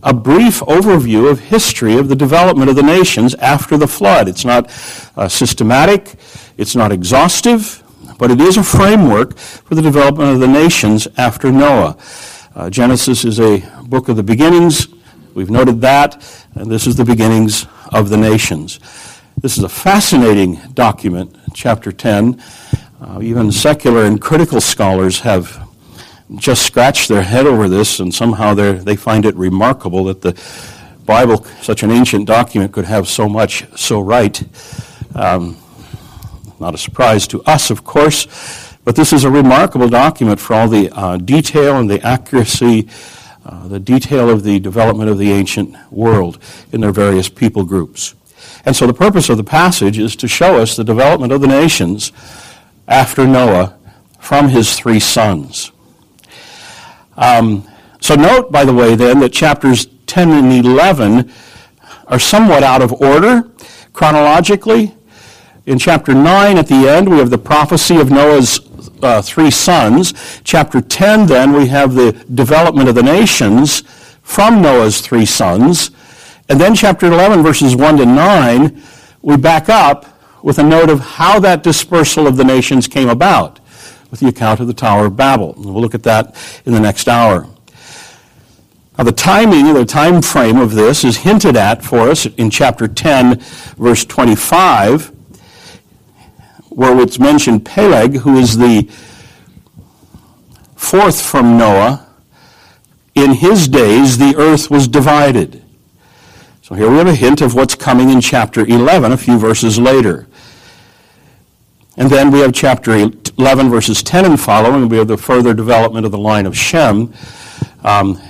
a 0.04 0.14
brief 0.14 0.60
overview 0.62 1.32
of 1.32 1.40
history 1.40 1.98
of 1.98 2.10
the 2.10 2.16
development 2.16 2.70
of 2.70 2.76
the 2.76 2.84
nations 2.84 3.34
after 3.36 3.78
the 3.78 3.88
flood. 3.88 4.28
It's 4.28 4.44
not 4.44 4.70
uh, 5.16 5.30
systematic, 5.30 6.16
it's 6.58 6.76
not 6.76 6.92
exhaustive, 6.92 7.82
but 8.18 8.30
it 8.30 8.42
is 8.42 8.58
a 8.58 8.64
framework 8.64 9.38
for 9.38 9.76
the 9.76 9.82
development 9.82 10.32
of 10.32 10.40
the 10.42 10.48
nations 10.48 11.08
after 11.18 11.50
Noah. 11.50 11.98
Uh, 12.56 12.70
Genesis 12.70 13.26
is 13.26 13.38
a 13.42 13.60
book 13.84 14.08
of 14.08 14.16
the 14.16 14.24
beginnings. 14.24 14.88
We've 15.34 15.50
noted 15.50 15.82
that, 15.82 16.26
and 16.54 16.72
this 16.72 16.88
is 16.88 16.96
the 16.96 17.04
beginnings 17.04 17.68
of 17.92 18.08
the 18.08 18.16
nations. 18.16 18.80
This 19.42 19.58
is 19.58 19.64
a 19.66 19.70
fascinating 19.70 20.62
document, 20.74 21.36
chapter 21.54 21.92
10. 21.92 22.42
Uh, 23.02 23.20
even 23.22 23.52
secular 23.52 24.06
and 24.06 24.22
critical 24.22 24.62
scholars 24.62 25.20
have 25.20 25.68
just 26.38 26.66
scratched 26.66 27.10
their 27.10 27.24
head 27.24 27.46
over 27.46 27.68
this, 27.68 28.00
and 28.00 28.16
somehow 28.16 28.54
they 28.54 28.96
find 28.96 29.26
it 29.26 29.36
remarkable 29.36 30.06
that 30.06 30.22
the 30.22 30.42
Bible, 31.06 31.44
such 31.62 31.84
an 31.84 31.92
ancient 31.92 32.26
document, 32.26 32.72
could 32.72 32.86
have 32.86 33.10
so 33.10 33.28
much 33.28 33.66
so 33.78 34.00
right. 34.00 34.42
Um, 35.14 35.58
not 36.62 36.74
a 36.74 36.78
surprise 36.78 37.28
to 37.28 37.44
us, 37.44 37.70
of 37.70 37.84
course, 37.84 38.65
but 38.86 38.96
this 38.96 39.12
is 39.12 39.26
a 39.26 39.30
remarkable 39.30 39.90
document 39.90 40.40
for 40.40 40.54
all 40.54 40.70
the 40.70 40.90
uh, 40.92 41.18
detail 41.18 41.78
and 41.78 41.90
the 41.90 42.02
accuracy 42.02 42.88
uh, 43.46 43.68
the 43.68 43.80
detail 43.80 44.28
of 44.28 44.42
the 44.42 44.60
development 44.60 45.08
of 45.08 45.20
the 45.20 45.32
ancient 45.32 45.76
world 45.92 46.40
in 46.72 46.82
their 46.82 46.92
various 46.92 47.30
people 47.30 47.64
groups. 47.64 48.16
And 48.66 48.76
so 48.76 48.88
the 48.88 48.94
purpose 48.94 49.30
of 49.30 49.38
the 49.38 49.44
passage 49.44 50.00
is 50.00 50.16
to 50.16 50.28
show 50.28 50.60
us 50.60 50.76
the 50.76 50.84
development 50.84 51.32
of 51.32 51.42
the 51.42 51.48
nations 51.48 52.12
after 52.88 53.28
Noah 53.28 53.78
from 54.20 54.50
his 54.50 54.76
three 54.76 55.00
sons. 55.00 55.72
Um, 57.16 57.68
so 58.02 58.16
note, 58.16 58.52
by 58.52 58.66
the 58.66 58.74
way, 58.74 58.96
then, 58.96 59.20
that 59.20 59.32
chapters 59.32 59.86
10 60.08 60.32
and 60.32 60.66
11 60.66 61.32
are 62.08 62.20
somewhat 62.20 62.64
out 62.64 62.82
of 62.82 62.94
order 62.94 63.52
chronologically. 63.94 64.96
In 65.68 65.78
chapter 65.78 66.16
9, 66.16 66.58
at 66.58 66.68
the 66.68 66.90
end, 66.90 67.10
we 67.10 67.20
have 67.20 67.30
the 67.30 67.38
prophecy 67.38 67.98
of 67.98 68.10
Noah's 68.10 68.60
uh, 69.02 69.22
three 69.22 69.52
sons. 69.52 70.14
Chapter 70.44 70.82
10, 70.82 71.28
then, 71.28 71.54
we 71.54 71.68
have 71.68 71.96
the 71.96 72.12
development 72.34 72.90
of 72.90 72.96
the 72.96 73.04
nations 73.04 73.82
from 74.22 74.62
Noah's 74.62 75.02
three 75.02 75.26
sons. 75.26 75.92
And 76.50 76.60
then, 76.60 76.76
chapter 76.76 77.08
11, 77.08 77.44
verses 77.44 77.76
1 77.76 77.98
to 77.98 78.06
9, 78.06 78.84
we 79.22 79.38
back 79.38 79.70
up 79.70 80.06
with 80.44 80.60
a 80.60 80.64
note 80.64 80.90
of 80.90 81.00
how 81.00 81.40
that 81.40 81.64
dispersal 81.64 82.28
of 82.28 82.38
the 82.38 82.44
nations 82.44 82.88
came 82.88 83.10
about 83.10 83.60
with 84.12 84.20
the 84.20 84.28
account 84.28 84.60
of 84.60 84.68
the 84.68 84.74
Tower 84.74 85.08
of 85.08 85.18
Babel. 85.18 85.56
We'll 85.58 85.82
look 85.82 85.96
at 85.96 86.04
that 86.04 86.36
in 86.66 86.74
the 86.74 86.80
next 86.80 87.08
hour. 87.08 87.48
Now, 88.98 89.04
the 89.04 89.12
timing, 89.12 89.74
the 89.74 89.84
time 89.84 90.22
frame 90.22 90.58
of 90.58 90.74
this 90.74 91.04
is 91.04 91.18
hinted 91.18 91.58
at 91.58 91.84
for 91.84 92.10
us 92.10 92.26
in 92.26 92.50
chapter 92.50 92.88
10, 92.88 93.40
verse 93.78 94.06
25, 94.06 95.12
where 96.76 97.00
it's 97.00 97.18
mentioned 97.18 97.66
Peleg, 97.66 98.18
who 98.18 98.38
is 98.38 98.58
the 98.58 98.84
fourth 100.76 101.22
from 101.22 101.58
Noah. 101.58 102.06
In 103.16 103.32
his 103.32 103.70
days, 103.70 104.18
the 104.18 104.36
earth 104.38 104.70
was 104.70 104.90
divided. 104.90 105.64
So 106.62 106.76
here 106.76 106.92
we 106.92 106.98
have 106.98 107.08
a 107.08 107.16
hint 107.16 107.40
of 107.40 107.56
what's 107.56 107.76
coming 107.76 108.10
in 108.10 108.20
chapter 108.20 108.66
11, 108.66 109.14
a 109.14 109.18
few 109.18 109.40
verses 109.40 109.80
later. 109.80 110.28
And 111.96 112.10
then 112.10 112.30
we 112.30 112.40
have 112.40 112.52
chapter 112.52 112.92
11, 112.92 113.70
verses 113.70 114.04
10 114.04 114.26
and 114.26 114.40
following. 114.40 114.90
We 114.90 114.98
have 114.98 115.08
the 115.08 115.18
further 115.18 115.54
development 115.54 116.06
of 116.06 116.12
the 116.12 116.18
line 116.18 116.46
of 116.46 116.58
Shem. 116.58 117.14
Um, 117.86 118.22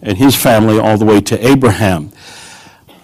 and 0.00 0.16
his 0.16 0.34
family 0.34 0.78
all 0.78 0.96
the 0.96 1.04
way 1.04 1.20
to 1.20 1.46
Abraham. 1.46 2.12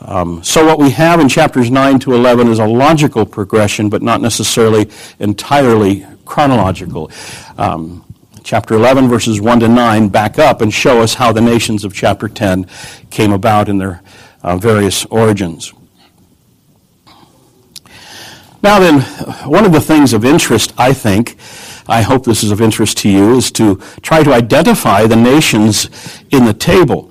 Um, 0.03 0.43
so, 0.43 0.65
what 0.65 0.79
we 0.79 0.91
have 0.91 1.21
in 1.21 1.29
chapters 1.29 1.71
9 1.71 1.99
to 2.01 2.15
11 2.15 2.49
is 2.49 2.59
a 2.59 2.67
logical 2.67 3.27
progression, 3.27 3.91
but 3.91 4.03
not 4.03 4.21
necessarily 4.21 4.91
entirely 5.19 6.07
chronological. 6.25 7.11
Um, 7.59 8.05
chapter 8.43 8.75
11, 8.75 9.09
verses 9.09 9.41
1 9.41 9.61
to 9.61 9.69
9, 9.69 10.09
back 10.09 10.39
up 10.39 10.63
and 10.63 10.73
show 10.73 11.03
us 11.03 11.15
how 11.15 11.33
the 11.33 11.43
nations 11.43 11.85
of 11.85 11.93
chapter 11.93 12.29
10 12.29 12.67
came 13.11 13.33
about 13.33 13.69
in 13.69 13.79
their 13.79 14.01
uh, 14.43 14.57
various 14.57 15.05
origins. 15.07 15.75
Now, 18.63 18.79
then, 18.79 19.01
one 19.49 19.67
of 19.67 19.73
the 19.73 19.81
things 19.81 20.13
of 20.15 20.25
interest, 20.25 20.73
I 20.79 20.95
think, 20.95 21.37
I 21.89 22.03
hope 22.03 22.25
this 22.25 22.43
is 22.43 22.51
of 22.51 22.61
interest 22.61 22.99
to 22.99 23.11
you, 23.11 23.37
is 23.37 23.51
to 23.53 23.77
try 24.03 24.23
to 24.23 24.33
identify 24.33 25.07
the 25.07 25.17
nations 25.17 25.91
in 26.31 26.47
the 26.47 26.55
table. 26.55 27.10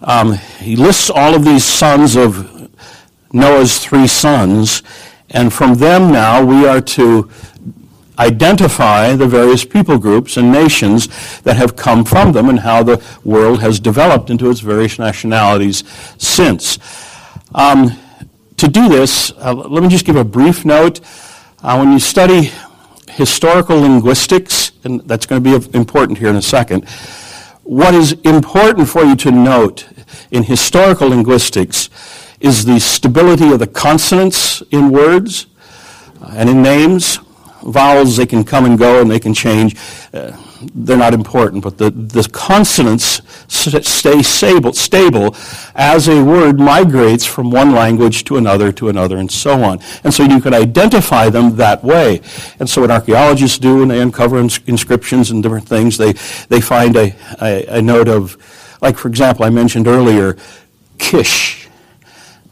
Um, 0.00 0.34
he 0.60 0.76
lists 0.76 1.10
all 1.10 1.34
of 1.34 1.44
these 1.44 1.64
sons 1.64 2.16
of 2.16 2.70
Noah's 3.32 3.78
three 3.78 4.06
sons, 4.06 4.82
and 5.30 5.52
from 5.52 5.74
them 5.74 6.12
now 6.12 6.44
we 6.44 6.66
are 6.66 6.80
to 6.80 7.30
identify 8.18 9.14
the 9.14 9.26
various 9.26 9.64
people 9.64 9.98
groups 9.98 10.36
and 10.36 10.50
nations 10.50 11.40
that 11.40 11.56
have 11.56 11.76
come 11.76 12.04
from 12.04 12.32
them 12.32 12.48
and 12.48 12.60
how 12.60 12.82
the 12.82 13.02
world 13.24 13.60
has 13.60 13.78
developed 13.78 14.30
into 14.30 14.50
its 14.50 14.60
various 14.60 14.98
nationalities 14.98 15.84
since. 16.18 16.78
Um, 17.54 17.96
to 18.56 18.68
do 18.68 18.88
this, 18.88 19.32
uh, 19.38 19.54
let 19.54 19.82
me 19.82 19.88
just 19.88 20.04
give 20.04 20.16
a 20.16 20.24
brief 20.24 20.64
note. 20.64 21.00
Uh, 21.62 21.76
when 21.76 21.92
you 21.92 21.98
study 21.98 22.50
historical 23.10 23.80
linguistics, 23.80 24.72
and 24.84 25.00
that's 25.02 25.26
going 25.26 25.42
to 25.42 25.58
be 25.58 25.76
important 25.76 26.18
here 26.18 26.28
in 26.28 26.36
a 26.36 26.42
second. 26.42 26.86
What 27.68 27.92
is 27.92 28.12
important 28.24 28.88
for 28.88 29.04
you 29.04 29.14
to 29.16 29.30
note 29.30 29.86
in 30.30 30.44
historical 30.44 31.10
linguistics 31.10 31.90
is 32.40 32.64
the 32.64 32.80
stability 32.80 33.52
of 33.52 33.58
the 33.58 33.66
consonants 33.66 34.62
in 34.70 34.88
words 34.88 35.48
and 36.30 36.48
in 36.48 36.62
names. 36.62 37.18
Vowels, 37.62 38.16
they 38.16 38.24
can 38.24 38.42
come 38.42 38.64
and 38.64 38.78
go 38.78 39.02
and 39.02 39.10
they 39.10 39.20
can 39.20 39.34
change. 39.34 39.76
Uh, 40.14 40.34
they're 40.74 40.96
not 40.96 41.14
important, 41.14 41.62
but 41.62 41.78
the, 41.78 41.90
the 41.90 42.28
consonants 42.32 43.22
stay 43.48 44.22
stable, 44.22 44.72
stable 44.72 45.36
as 45.74 46.08
a 46.08 46.22
word 46.22 46.58
migrates 46.58 47.24
from 47.24 47.50
one 47.50 47.72
language 47.72 48.24
to 48.24 48.36
another 48.36 48.72
to 48.72 48.88
another 48.88 49.18
and 49.18 49.30
so 49.30 49.62
on. 49.62 49.80
And 50.04 50.12
so 50.12 50.24
you 50.24 50.40
can 50.40 50.54
identify 50.54 51.30
them 51.30 51.56
that 51.56 51.84
way. 51.84 52.20
And 52.58 52.68
so 52.68 52.80
what 52.80 52.90
archaeologists 52.90 53.58
do 53.58 53.78
when 53.78 53.88
they 53.88 54.00
uncover 54.00 54.38
ins- 54.38 54.60
inscriptions 54.66 55.30
and 55.30 55.42
different 55.42 55.68
things, 55.68 55.96
they, 55.96 56.12
they 56.48 56.60
find 56.60 56.96
a, 56.96 57.14
a, 57.40 57.78
a 57.78 57.82
note 57.82 58.08
of, 58.08 58.36
like 58.82 58.96
for 58.96 59.08
example, 59.08 59.44
I 59.44 59.50
mentioned 59.50 59.86
earlier, 59.86 60.36
Kish. 60.98 61.68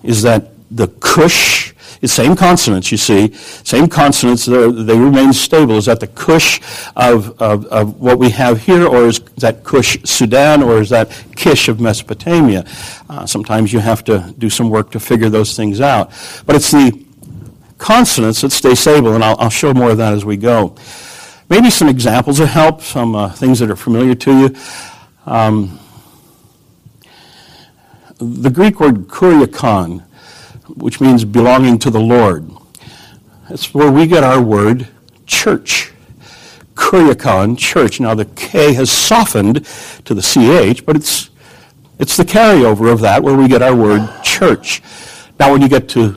Is 0.02 0.22
that 0.22 0.52
the 0.70 0.88
Cush 0.88 1.74
it's 2.06 2.12
same 2.12 2.36
consonants, 2.36 2.92
you 2.92 2.98
see. 2.98 3.34
Same 3.34 3.88
consonants, 3.88 4.46
they 4.46 4.96
remain 4.96 5.32
stable. 5.32 5.72
Is 5.76 5.86
that 5.86 5.98
the 5.98 6.06
Cush 6.06 6.60
of, 6.94 7.42
of, 7.42 7.66
of, 7.66 8.00
what 8.00 8.20
we 8.20 8.30
have 8.30 8.60
here, 8.60 8.86
or 8.86 9.06
is 9.06 9.18
that 9.38 9.64
Cush 9.64 9.98
Sudan, 10.04 10.62
or 10.62 10.80
is 10.80 10.88
that 10.90 11.10
Kish 11.34 11.66
of 11.66 11.80
Mesopotamia? 11.80 12.64
Uh, 13.10 13.26
sometimes 13.26 13.72
you 13.72 13.80
have 13.80 14.04
to 14.04 14.32
do 14.38 14.48
some 14.48 14.70
work 14.70 14.92
to 14.92 15.00
figure 15.00 15.28
those 15.28 15.56
things 15.56 15.80
out. 15.80 16.12
But 16.46 16.54
it's 16.54 16.70
the 16.70 17.04
consonants 17.78 18.42
that 18.42 18.52
stay 18.52 18.76
stable, 18.76 19.16
and 19.16 19.24
I'll, 19.24 19.36
I'll 19.40 19.50
show 19.50 19.74
more 19.74 19.90
of 19.90 19.96
that 19.96 20.14
as 20.14 20.24
we 20.24 20.36
go. 20.36 20.76
Maybe 21.48 21.70
some 21.70 21.88
examples 21.88 22.38
of 22.38 22.50
help, 22.50 22.82
some 22.82 23.16
uh, 23.16 23.30
things 23.30 23.58
that 23.58 23.68
are 23.68 23.76
familiar 23.76 24.14
to 24.14 24.38
you. 24.38 24.56
Um, 25.26 25.80
the 28.18 28.50
Greek 28.50 28.78
word 28.78 29.08
kuriakon 29.08 30.05
which 30.76 31.00
means 31.00 31.24
belonging 31.24 31.78
to 31.80 31.90
the 31.90 32.00
Lord. 32.00 32.50
That's 33.48 33.72
where 33.74 33.90
we 33.90 34.06
get 34.06 34.22
our 34.22 34.40
word 34.40 34.88
church. 35.26 35.92
Kuriakon, 36.74 37.58
church. 37.58 38.00
Now 38.00 38.14
the 38.14 38.24
K 38.26 38.74
has 38.74 38.90
softened 38.90 39.66
to 40.04 40.14
the 40.14 40.22
CH, 40.22 40.84
but 40.84 40.96
it's, 40.96 41.30
it's 41.98 42.16
the 42.16 42.24
carryover 42.24 42.92
of 42.92 43.00
that 43.00 43.22
where 43.22 43.36
we 43.36 43.48
get 43.48 43.62
our 43.62 43.74
word 43.74 44.08
church. 44.22 44.82
Now 45.40 45.52
when 45.52 45.62
you 45.62 45.68
get 45.68 45.88
to 45.90 46.16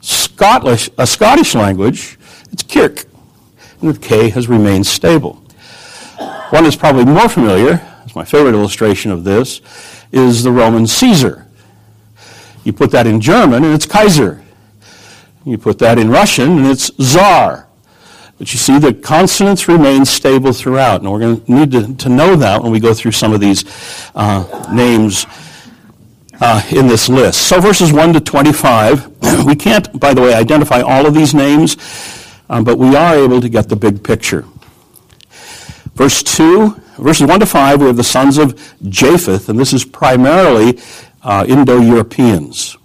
Scottish, 0.00 0.88
a 0.96 1.06
Scottish 1.06 1.54
language, 1.54 2.18
it's 2.52 2.62
kirk, 2.62 3.04
and 3.80 3.94
the 3.94 3.98
K 3.98 4.30
has 4.30 4.48
remained 4.48 4.86
stable. 4.86 5.42
One 6.50 6.64
that's 6.64 6.76
probably 6.76 7.04
more 7.04 7.28
familiar, 7.28 7.80
it's 8.04 8.14
my 8.14 8.24
favorite 8.24 8.54
illustration 8.54 9.10
of 9.10 9.24
this, 9.24 9.60
is 10.12 10.42
the 10.42 10.50
Roman 10.50 10.86
Caesar. 10.86 11.46
You 12.64 12.72
put 12.72 12.90
that 12.92 13.06
in 13.06 13.20
German 13.20 13.64
and 13.64 13.74
it's 13.74 13.86
Kaiser. 13.86 14.42
You 15.44 15.58
put 15.58 15.78
that 15.78 15.98
in 15.98 16.10
Russian 16.10 16.58
and 16.58 16.66
it's 16.66 16.90
Tsar. 16.90 17.66
But 18.38 18.52
you 18.52 18.58
see, 18.58 18.78
the 18.78 18.94
consonants 18.94 19.68
remain 19.68 20.04
stable 20.04 20.52
throughout. 20.52 21.02
And 21.02 21.12
we're 21.12 21.20
going 21.20 21.44
to 21.44 21.52
need 21.52 21.72
to, 21.72 21.94
to 21.96 22.08
know 22.08 22.36
that 22.36 22.62
when 22.62 22.72
we 22.72 22.80
go 22.80 22.94
through 22.94 23.12
some 23.12 23.32
of 23.32 23.40
these 23.40 23.64
uh, 24.14 24.66
names 24.72 25.26
uh, 26.40 26.62
in 26.70 26.86
this 26.86 27.08
list. 27.08 27.42
So 27.42 27.60
verses 27.60 27.92
1 27.92 28.14
to 28.14 28.20
25, 28.20 29.44
we 29.46 29.54
can't, 29.54 29.98
by 30.00 30.14
the 30.14 30.22
way, 30.22 30.34
identify 30.34 30.80
all 30.80 31.06
of 31.06 31.14
these 31.14 31.34
names, 31.34 31.76
um, 32.48 32.64
but 32.64 32.78
we 32.78 32.96
are 32.96 33.14
able 33.14 33.40
to 33.40 33.48
get 33.48 33.68
the 33.68 33.76
big 33.76 34.02
picture. 34.02 34.44
Verse 35.94 36.22
2, 36.22 36.80
verses 36.98 37.28
1 37.28 37.40
to 37.40 37.46
5, 37.46 37.80
we 37.80 37.86
have 37.88 37.96
the 37.96 38.04
sons 38.04 38.38
of 38.38 38.58
Japheth, 38.88 39.50
and 39.50 39.58
this 39.58 39.72
is 39.74 39.84
primarily 39.84 40.80
uh, 41.22 41.44
Indo-Europeans. 41.48 42.76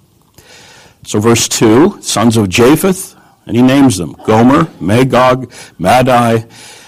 So 1.03 1.19
verse 1.19 1.47
2, 1.47 2.01
sons 2.01 2.37
of 2.37 2.49
Japheth, 2.49 3.15
and 3.45 3.55
he 3.55 3.61
names 3.61 3.97
them, 3.97 4.15
Gomer, 4.25 4.67
Magog, 4.79 5.51
Madai, 5.77 6.45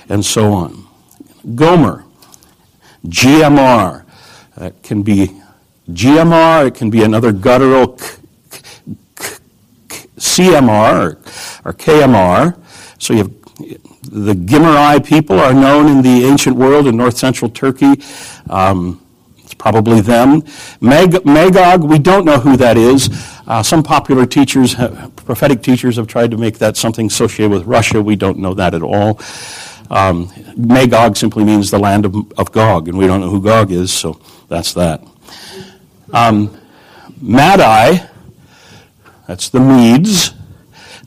and 0.09 0.25
so 0.25 0.51
on. 0.51 0.87
Gomer, 1.55 2.03
GMR, 3.05 4.03
that 4.57 4.81
can 4.81 5.03
be 5.03 5.39
GMR, 5.89 6.67
it 6.67 6.75
can 6.75 6.89
be 6.89 7.03
another 7.03 7.31
guttural 7.31 7.97
CMR 10.17 10.93
or, 10.93 11.11
or 11.63 11.73
KMR. 11.73 12.59
So 12.99 13.13
you 13.13 13.19
have 13.19 13.31
the 14.09 14.33
Gimri 14.33 15.05
people 15.05 15.39
are 15.39 15.53
known 15.53 15.87
in 15.89 16.01
the 16.01 16.25
ancient 16.25 16.55
world 16.55 16.87
in 16.87 16.97
north 16.97 17.17
central 17.17 17.49
Turkey. 17.51 18.01
Um, 18.49 19.01
probably 19.57 20.01
them. 20.01 20.43
Mag- 20.81 21.25
Magog, 21.25 21.83
we 21.83 21.99
don't 21.99 22.25
know 22.25 22.39
who 22.39 22.57
that 22.57 22.77
is. 22.77 23.09
Uh, 23.47 23.63
some 23.63 23.83
popular 23.83 24.25
teachers, 24.25 24.73
have, 24.73 25.15
prophetic 25.15 25.61
teachers, 25.61 25.95
have 25.95 26.07
tried 26.07 26.31
to 26.31 26.37
make 26.37 26.57
that 26.59 26.77
something 26.77 27.07
associated 27.07 27.51
with 27.51 27.65
Russia. 27.65 28.01
We 28.01 28.15
don't 28.15 28.39
know 28.39 28.53
that 28.53 28.73
at 28.73 28.81
all. 28.81 29.19
Um, 29.89 30.31
Magog 30.57 31.15
simply 31.15 31.43
means 31.43 31.71
the 31.71 31.79
land 31.79 32.05
of, 32.05 32.15
of, 32.37 32.51
Gog, 32.51 32.87
and 32.87 32.97
we 32.97 33.07
don't 33.07 33.21
know 33.21 33.29
who 33.29 33.41
Gog 33.41 33.71
is, 33.71 33.91
so 33.91 34.19
that's 34.49 34.73
that. 34.73 35.01
Um, 36.13 36.57
Madai, 37.21 38.09
that's 39.27 39.49
the 39.49 39.59
Medes, 39.59 40.33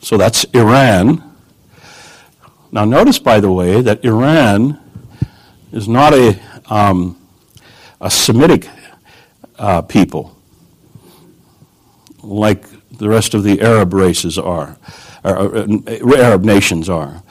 so 0.01 0.17
that's 0.17 0.45
Iran. 0.55 1.23
Now, 2.73 2.85
notice, 2.85 3.19
by 3.19 3.41
the 3.41 3.53
way, 3.53 3.83
that 3.83 4.05
Iran 4.05 4.81
is 5.73 5.89
not 5.89 6.15
a 6.15 6.41
um, 6.67 7.20
a 8.01 8.11
Semitic 8.11 8.69
uh, 9.59 9.83
people, 9.83 10.37
like 12.23 12.65
the 12.97 13.09
rest 13.09 13.35
of 13.35 13.43
the 13.43 13.61
Arab 13.61 13.93
races 13.93 14.39
are, 14.39 14.77
or, 15.25 15.67
or, 16.03 16.17
Arab 16.17 16.45
nations 16.45 16.89
are. 16.89 17.23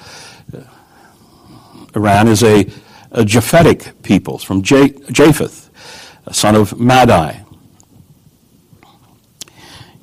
Iran 1.96 2.28
is 2.28 2.44
a, 2.44 2.62
a 3.12 3.24
Japhetic 3.24 4.02
people 4.04 4.38
from 4.38 4.62
Japheth, 4.62 5.70
a 6.26 6.34
son 6.34 6.56
of 6.56 6.80
Madai. 6.80 7.44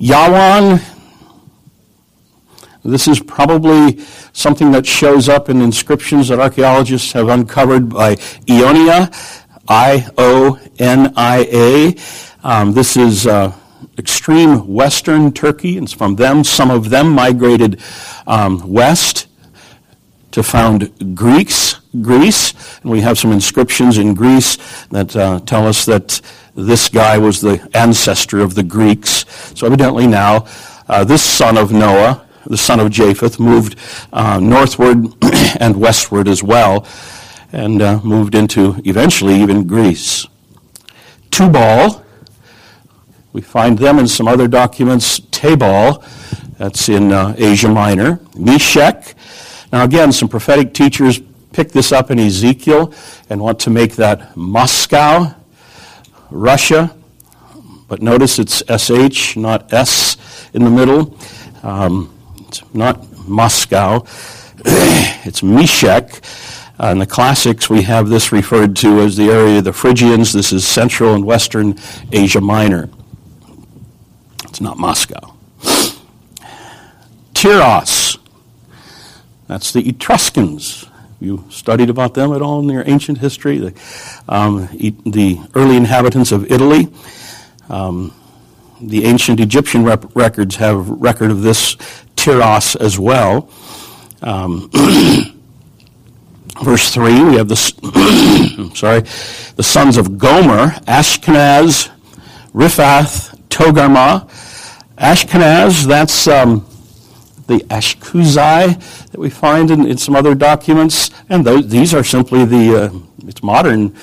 Yawan, 0.01 0.83
this 2.85 3.09
is 3.09 3.21
probably 3.21 3.99
something 4.33 4.71
that 4.73 4.85
shows 4.85 5.29
up 5.29 5.49
in 5.49 5.61
inscriptions 5.61 6.29
that 6.29 6.39
archaeologists 6.39 7.13
have 7.13 7.29
uncovered 7.29 7.89
by 7.89 8.17
Ionia, 8.49 9.11
I 9.69 10.09
O 10.17 10.61
N 10.79 11.13
I 11.17 11.47
A. 11.53 11.97
Um, 12.47 12.73
this 12.73 12.97
is 12.97 13.27
uh, 13.27 13.53
extreme 13.99 14.67
western 14.67 15.33
Turkey, 15.33 15.79
and 15.79 15.91
from 15.91 16.17
them, 16.17 16.45
some 16.45 16.71
of 16.71 16.91
them 16.91 17.11
migrated 17.11 17.81
um, 18.27 18.69
west 18.69 19.27
to 20.33 20.43
found 20.43 21.17
Greeks, 21.17 21.81
Greece, 22.03 22.53
and 22.83 22.91
we 22.91 23.01
have 23.01 23.19
some 23.19 23.33
inscriptions 23.33 23.97
in 23.97 24.15
Greece 24.15 24.59
that 24.91 25.17
uh, 25.17 25.41
tell 25.41 25.67
us 25.67 25.87
that 25.87 26.21
this 26.55 26.89
guy 26.89 27.17
was 27.19 27.41
the 27.41 27.69
ancestor 27.75 28.41
of 28.41 28.55
the 28.55 28.63
Greeks. 28.63 29.25
So 29.55 29.67
evidently 29.67 30.07
now, 30.07 30.47
uh, 30.89 31.05
this 31.05 31.23
son 31.23 31.57
of 31.57 31.73
Noah, 31.73 32.27
the 32.47 32.57
son 32.57 32.81
of 32.81 32.91
Japheth, 32.91 33.41
moved 33.41 33.77
uh, 34.13 34.39
northward 34.39 35.07
and 35.61 35.77
westward 35.81 36.29
as 36.29 36.43
well, 36.43 36.87
and 37.53 37.83
uh, 37.83 38.01
moved 38.03 38.35
into 38.35 38.81
eventually 38.85 39.35
even 39.35 39.67
Greece. 39.67 40.27
Tubal, 41.31 42.05
we 43.33 43.43
find 43.43 43.79
them 43.79 43.99
in 43.99 44.09
some 44.09 44.29
other 44.29 44.49
documents. 44.49 45.21
Tabal, 45.21 46.03
that's 46.59 46.89
in 46.89 47.13
uh, 47.13 47.35
Asia 47.37 47.69
Minor. 47.69 48.21
Meshech. 48.35 49.15
Now 49.73 49.85
again, 49.85 50.13
some 50.13 50.29
prophetic 50.29 50.73
teachers 50.73 51.21
pick 51.53 51.73
this 51.73 51.93
up 51.93 52.11
in 52.11 52.19
Ezekiel 52.19 52.93
and 53.29 53.41
want 53.41 53.59
to 53.61 53.71
make 53.71 53.97
that 53.97 54.37
Moscow, 54.37 55.35
Russia. 56.31 56.97
But 57.89 58.03
notice 58.03 58.39
it's 58.39 58.63
SH, 58.69 59.37
not 59.37 59.73
S 59.73 60.17
in 60.55 60.65
the 60.65 60.71
middle. 60.71 61.19
Um, 61.63 62.13
it's 62.49 62.63
not 62.75 63.07
Moscow. 63.29 64.05
it's 65.25 65.43
Meshech. 65.43 66.23
Uh, 66.79 66.89
in 66.89 66.99
the 66.99 67.07
classics, 67.07 67.71
we 67.71 67.83
have 67.83 68.09
this 68.09 68.33
referred 68.33 68.77
to 68.77 69.01
as 69.01 69.17
the 69.17 69.31
area 69.31 69.59
of 69.59 69.65
the 69.65 69.73
Phrygians. 69.73 70.33
This 70.35 70.53
is 70.53 70.67
Central 70.67 71.15
and 71.15 71.25
Western 71.25 71.79
Asia 72.13 72.41
Minor. 72.41 72.91
It's 74.45 74.61
not 74.61 74.77
Moscow. 74.79 75.35
Tiras. 77.33 78.19
That's 79.47 79.73
the 79.73 79.89
Etruscans. 79.89 80.85
You 81.19 81.45
studied 81.49 81.89
about 81.89 82.13
them 82.13 82.33
at 82.33 82.43
all 82.43 82.61
in 82.61 82.69
your 82.69 82.85
ancient 82.87 83.19
history? 83.19 83.59
The, 83.59 83.75
um, 84.29 84.69
the 85.07 85.41
early 85.55 85.77
inhabitants 85.77 86.31
of 86.31 86.51
Italy. 86.53 86.89
Um, 87.71 88.13
the 88.83 89.07
ancient 89.07 89.41
Egyptian 89.41 89.83
rep- 89.83 90.15
records 90.15 90.57
have 90.57 90.89
record 90.89 91.31
of 91.31 91.41
this 91.41 91.77
Tiras 92.17 92.77
as 92.77 92.99
well. 92.99 93.49
Um, 94.21 94.71
verse 96.63 96.93
3, 96.93 97.25
we 97.25 97.37
have 97.37 97.49
the, 97.49 97.57
sorry, 98.75 99.01
the 99.57 99.63
sons 99.63 99.97
of 99.97 100.19
Gomer, 100.19 100.69
Ashkenaz, 100.87 101.91
Riphath, 102.53 103.39
Togarmah, 103.49 104.29
Ashkenaz, 104.97 105.87
that's 105.87 106.27
um, 106.27 106.67
the 107.47 107.59
Ashkuzai 107.69 109.11
that 109.11 109.21
we 109.21 109.31
find 109.31 109.71
in, 109.71 109.87
in 109.87 109.99
some 109.99 110.17
other 110.17 110.35
documents, 110.35 111.11
and 111.29 111.47
these 111.69 111.95
are 111.95 112.03
simply 112.03 112.45
the 112.45 112.85
uh, 112.85 112.99
it's 113.27 113.43
modern 113.43 113.95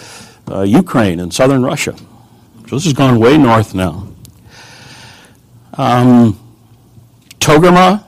uh, 0.49 0.61
Ukraine 0.61 1.19
and 1.19 1.33
southern 1.33 1.63
Russia. 1.63 1.95
So 2.67 2.75
this 2.75 2.85
has 2.85 2.93
gone 2.93 3.19
way 3.19 3.37
north 3.37 3.73
now. 3.73 4.07
Um, 5.73 6.39
Togarmah, 7.39 8.03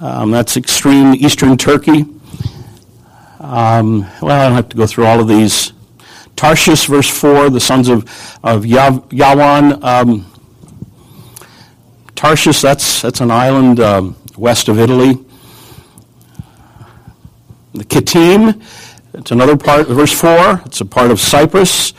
um, 0.00 0.30
that's 0.30 0.56
extreme 0.56 1.14
eastern 1.14 1.56
Turkey. 1.56 2.04
Um, 3.38 4.00
well, 4.22 4.40
I 4.40 4.44
don't 4.44 4.54
have 4.54 4.68
to 4.70 4.76
go 4.76 4.86
through 4.86 5.06
all 5.06 5.20
of 5.20 5.28
these. 5.28 5.72
Tarshish, 6.36 6.86
verse 6.86 7.08
4, 7.08 7.50
the 7.50 7.60
sons 7.60 7.88
of, 7.88 8.04
of 8.42 8.64
Yawan. 8.64 9.82
Um, 9.82 10.26
Tarshish, 12.14 12.60
that's, 12.60 13.02
that's 13.02 13.20
an 13.20 13.30
island 13.30 13.80
um, 13.80 14.16
west 14.36 14.68
of 14.68 14.78
Italy. 14.78 15.18
The 17.74 17.84
Kittim, 17.84 18.62
it's 19.14 19.30
another 19.30 19.56
part, 19.56 19.88
verse 19.88 20.18
4, 20.18 20.62
it's 20.64 20.80
a 20.80 20.86
part 20.86 21.10
of 21.10 21.20
Cyprus. 21.20 21.92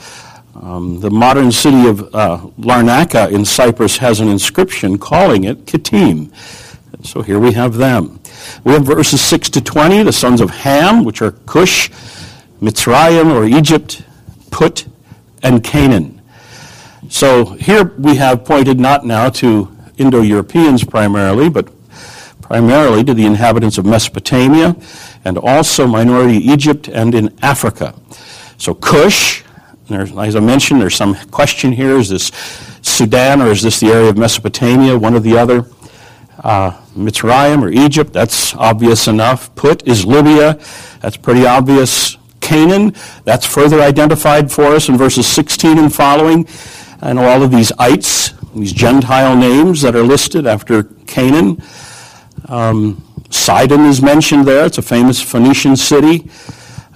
Um, 0.56 1.00
the 1.00 1.12
modern 1.12 1.52
city 1.52 1.88
of 1.88 2.02
uh, 2.16 2.40
Larnaca 2.60 3.32
in 3.32 3.46
Cyprus 3.46 3.98
has 3.98 4.20
an 4.20 4.28
inscription 4.28 4.98
calling 4.98 5.44
it 5.44 5.66
Kittim. 5.66 6.32
So 7.04 7.22
here 7.22 7.40
we 7.40 7.54
have 7.54 7.76
them. 7.76 8.20
We 8.64 8.74
have 8.74 8.84
verses 8.84 9.22
6 9.22 9.50
to 9.52 9.62
20, 9.62 10.04
the 10.04 10.12
sons 10.12 10.42
of 10.42 10.50
Ham, 10.50 11.04
which 11.04 11.22
are 11.22 11.32
Cush, 11.32 11.90
Mitzrayim 12.62 13.34
or 13.34 13.46
Egypt, 13.46 14.04
Put, 14.52 14.88
and 15.44 15.64
Canaan. 15.64 16.22
So 17.10 17.46
here 17.46 17.94
we 17.98 18.16
have 18.16 18.44
pointed 18.44 18.80
not 18.80 19.06
now 19.06 19.30
to 19.30 19.72
Indo 19.98 20.22
Europeans 20.22 20.84
primarily, 20.84 21.50
but 21.50 21.70
primarily 22.42 23.04
to 23.04 23.14
the 23.14 23.26
inhabitants 23.26 23.78
of 23.78 23.86
Mesopotamia 23.86 24.76
and 25.24 25.38
also 25.38 25.86
minority 25.86 26.38
Egypt 26.38 26.88
and 26.88 27.14
in 27.14 27.38
Africa. 27.42 27.94
So 28.58 28.74
Cush, 28.74 29.44
as 29.90 30.36
I 30.36 30.40
mentioned, 30.40 30.82
there's 30.82 30.96
some 30.96 31.16
question 31.30 31.72
here 31.72 31.98
is 31.98 32.10
this 32.10 32.32
Sudan 32.82 33.42
or 33.42 33.48
is 33.48 33.62
this 33.62 33.80
the 33.80 33.88
area 33.88 34.10
of 34.10 34.18
Mesopotamia, 34.18 34.98
one 34.98 35.14
or 35.14 35.20
the 35.20 35.38
other? 35.38 35.66
Uh, 36.48 36.72
Mitzrayim 36.96 37.62
or 37.62 37.68
Egypt, 37.68 38.14
that's 38.14 38.56
obvious 38.56 39.10
enough. 39.10 39.54
Put 39.56 39.86
is 39.86 40.06
Libya, 40.06 40.58
that's 41.02 41.18
pretty 41.18 41.46
obvious. 41.46 42.16
Canaan, 42.40 42.96
that's 43.26 43.46
further 43.46 43.82
identified 43.82 44.50
for 44.50 44.68
us 44.68 44.88
in 44.88 44.98
verses 44.98 45.28
16 45.28 45.78
and 45.78 45.94
following. 45.94 46.48
And 47.02 47.20
all 47.20 47.44
of 47.44 47.52
these 47.52 47.74
ites, 47.78 48.32
these 48.56 48.72
Gentile 48.72 49.36
names 49.36 49.82
that 49.82 49.94
are 49.94 50.04
listed 50.04 50.48
after 50.48 50.84
Canaan. 51.06 51.62
Um, 52.48 53.04
Sidon 53.30 53.82
is 53.82 54.02
mentioned 54.02 54.48
there. 54.48 54.66
It's 54.66 54.78
a 54.78 54.82
famous 54.82 55.22
Phoenician 55.22 55.76
city. 55.76 56.30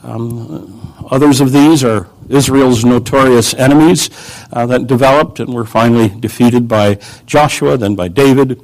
Um, 0.02 0.96
others 1.12 1.42
of 1.42 1.52
these 1.52 1.84
are 1.84 2.08
Israel's 2.30 2.86
notorious 2.86 3.54
enemies 3.54 4.10
uh, 4.54 4.66
that 4.68 4.88
developed 4.88 5.42
and 5.42 5.54
were 5.54 5.66
finally 5.66 6.08
defeated 6.08 6.70
by 6.70 7.00
Joshua, 7.26 7.76
then 7.78 7.96
by 7.96 8.08
David. 8.08 8.62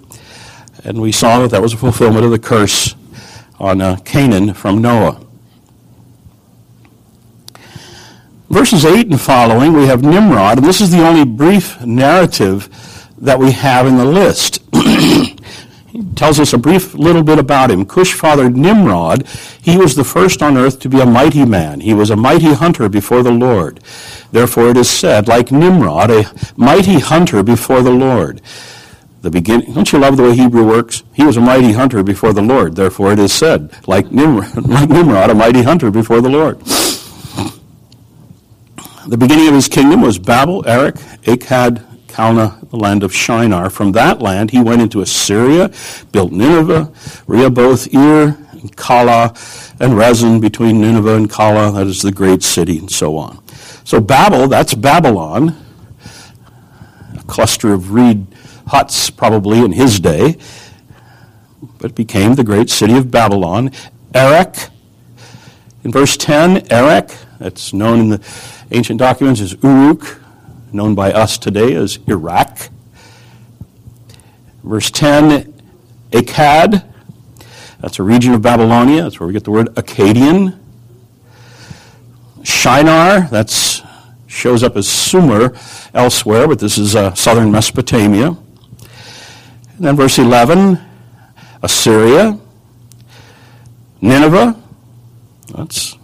And 0.83 1.01
we 1.01 1.11
saw 1.11 1.39
that 1.39 1.51
that 1.51 1.61
was 1.61 1.73
a 1.73 1.77
fulfillment 1.77 2.25
of 2.25 2.31
the 2.31 2.39
curse 2.39 2.95
on 3.59 3.81
uh, 3.81 3.97
Canaan 4.05 4.53
from 4.53 4.81
Noah. 4.81 5.23
Verses 8.49 8.85
8 8.85 9.07
and 9.07 9.19
following, 9.19 9.73
we 9.73 9.87
have 9.87 10.03
Nimrod, 10.03 10.59
and 10.59 10.65
this 10.65 10.79
is 10.79 10.89
the 10.89 11.05
only 11.05 11.25
brief 11.25 11.81
narrative 11.81 12.69
that 13.17 13.37
we 13.37 13.51
have 13.51 13.85
in 13.85 13.97
the 13.97 14.05
list. 14.05 14.63
he 14.73 16.03
tells 16.15 16.39
us 16.39 16.53
a 16.53 16.57
brief 16.57 16.93
little 16.93 17.23
bit 17.23 17.39
about 17.39 17.69
him. 17.69 17.85
Cush 17.85 18.13
fathered 18.13 18.55
Nimrod. 18.55 19.27
He 19.61 19.75
was 19.75 19.95
the 19.95 20.05
first 20.05 20.41
on 20.41 20.57
earth 20.57 20.79
to 20.81 20.89
be 20.89 21.01
a 21.01 21.05
mighty 21.05 21.43
man. 21.43 21.81
He 21.81 21.93
was 21.93 22.09
a 22.09 22.15
mighty 22.15 22.53
hunter 22.53 22.87
before 22.87 23.21
the 23.21 23.31
Lord. 23.31 23.81
Therefore 24.31 24.69
it 24.69 24.77
is 24.77 24.89
said, 24.89 25.27
like 25.27 25.51
Nimrod, 25.51 26.09
a 26.09 26.31
mighty 26.55 26.99
hunter 26.99 27.43
before 27.43 27.81
the 27.81 27.91
Lord. 27.91 28.41
The 29.21 29.31
beginning, 29.31 29.73
don't 29.73 29.91
you 29.91 29.99
love 29.99 30.15
the 30.15 30.23
way 30.23 30.35
Hebrew 30.35 30.65
works? 30.65 31.03
He 31.13 31.23
was 31.23 31.37
a 31.37 31.41
mighty 31.41 31.71
hunter 31.71 32.03
before 32.03 32.33
the 32.33 32.41
Lord. 32.41 32.75
Therefore 32.75 33.13
it 33.13 33.19
is 33.19 33.33
said, 33.33 33.71
like 33.87 34.11
Nimrod, 34.11 34.55
like 34.67 34.89
Nimrod 34.89 35.29
a 35.29 35.33
mighty 35.33 35.63
hunter 35.63 35.89
before 35.89 36.21
the 36.21 36.29
Lord. 36.29 36.59
The 39.07 39.17
beginning 39.17 39.47
of 39.47 39.53
his 39.53 39.67
kingdom 39.67 40.01
was 40.01 40.19
Babel, 40.19 40.67
Erech, 40.67 40.95
Akkad, 41.23 41.83
Calneh, 42.07 42.69
the 42.69 42.77
land 42.77 43.03
of 43.03 43.13
Shinar. 43.13 43.69
From 43.69 43.93
that 43.93 44.21
land 44.21 44.51
he 44.51 44.61
went 44.61 44.81
into 44.81 45.01
Assyria, 45.01 45.71
built 46.11 46.31
Nineveh, 46.31 46.91
Rehoboth, 47.25 47.93
Ir, 47.93 48.37
and 48.51 48.75
Calah, 48.75 49.29
and 49.79 49.93
Resen 49.93 50.41
between 50.41 50.81
Nineveh 50.81 51.15
and 51.15 51.29
Calah, 51.29 51.73
that 51.75 51.87
is 51.87 52.01
the 52.01 52.11
great 52.11 52.43
city, 52.43 52.77
and 52.79 52.91
so 52.91 53.17
on. 53.17 53.41
So 53.83 54.01
Babel, 54.01 54.47
that's 54.47 54.73
Babylon, 54.73 55.55
a 57.17 57.23
cluster 57.23 57.71
of 57.73 57.93
reed 57.93 58.27
huts 58.67 59.09
probably 59.09 59.59
in 59.59 59.71
his 59.71 59.99
day, 59.99 60.37
but 61.79 61.95
became 61.95 62.35
the 62.35 62.43
great 62.43 62.69
city 62.69 62.95
of 62.97 63.11
Babylon. 63.11 63.71
Erech, 64.13 64.69
in 65.83 65.91
verse 65.91 66.17
10, 66.17 66.71
Erech, 66.71 67.11
that's 67.39 67.73
known 67.73 67.99
in 67.99 68.09
the 68.09 68.27
ancient 68.71 68.99
documents 68.99 69.41
as 69.41 69.53
Uruk, 69.63 70.19
known 70.71 70.95
by 70.95 71.11
us 71.11 71.37
today 71.37 71.73
as 71.75 71.99
Iraq. 72.07 72.69
Verse 74.63 74.91
10, 74.91 75.53
Akkad, 76.11 76.83
that's 77.79 77.99
a 77.99 78.03
region 78.03 78.33
of 78.33 78.41
Babylonia. 78.41 79.03
That's 79.03 79.19
where 79.19 79.27
we 79.27 79.33
get 79.33 79.43
the 79.43 79.51
word 79.51 79.67
Akkadian. 79.75 80.57
Shinar, 82.43 83.29
that 83.29 83.83
shows 84.25 84.63
up 84.63 84.75
as 84.75 84.87
Sumer 84.87 85.55
elsewhere, 85.93 86.47
but 86.47 86.59
this 86.59 86.77
is 86.77 86.95
uh, 86.95 87.13
southern 87.13 87.51
Mesopotamia. 87.51 88.37
And 89.77 89.85
then 89.85 89.95
verse 89.95 90.17
11, 90.17 90.79
Assyria. 91.61 92.39
Nineveh, 94.01 94.59
that's, 95.55 95.97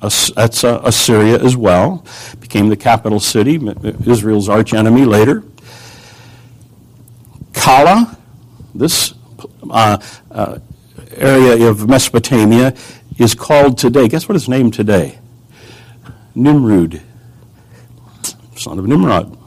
that's 0.00 0.62
uh, 0.62 0.80
Assyria 0.84 1.42
as 1.42 1.56
well, 1.56 2.04
became 2.40 2.68
the 2.68 2.76
capital 2.76 3.18
city, 3.18 3.58
Israel's 4.06 4.50
archenemy 4.50 5.06
later. 5.06 5.42
Calah, 7.52 8.18
this 8.74 9.14
uh, 9.70 9.98
uh, 10.30 10.58
area 11.16 11.66
of 11.68 11.88
Mesopotamia 11.88 12.74
is 13.18 13.34
called 13.34 13.78
today, 13.78 14.08
guess 14.08 14.28
what 14.28 14.36
it's 14.36 14.48
named 14.48 14.74
today? 14.74 15.18
Nimrud, 16.36 17.00
son 18.54 18.78
of 18.78 18.86
Nimrod. 18.86 19.37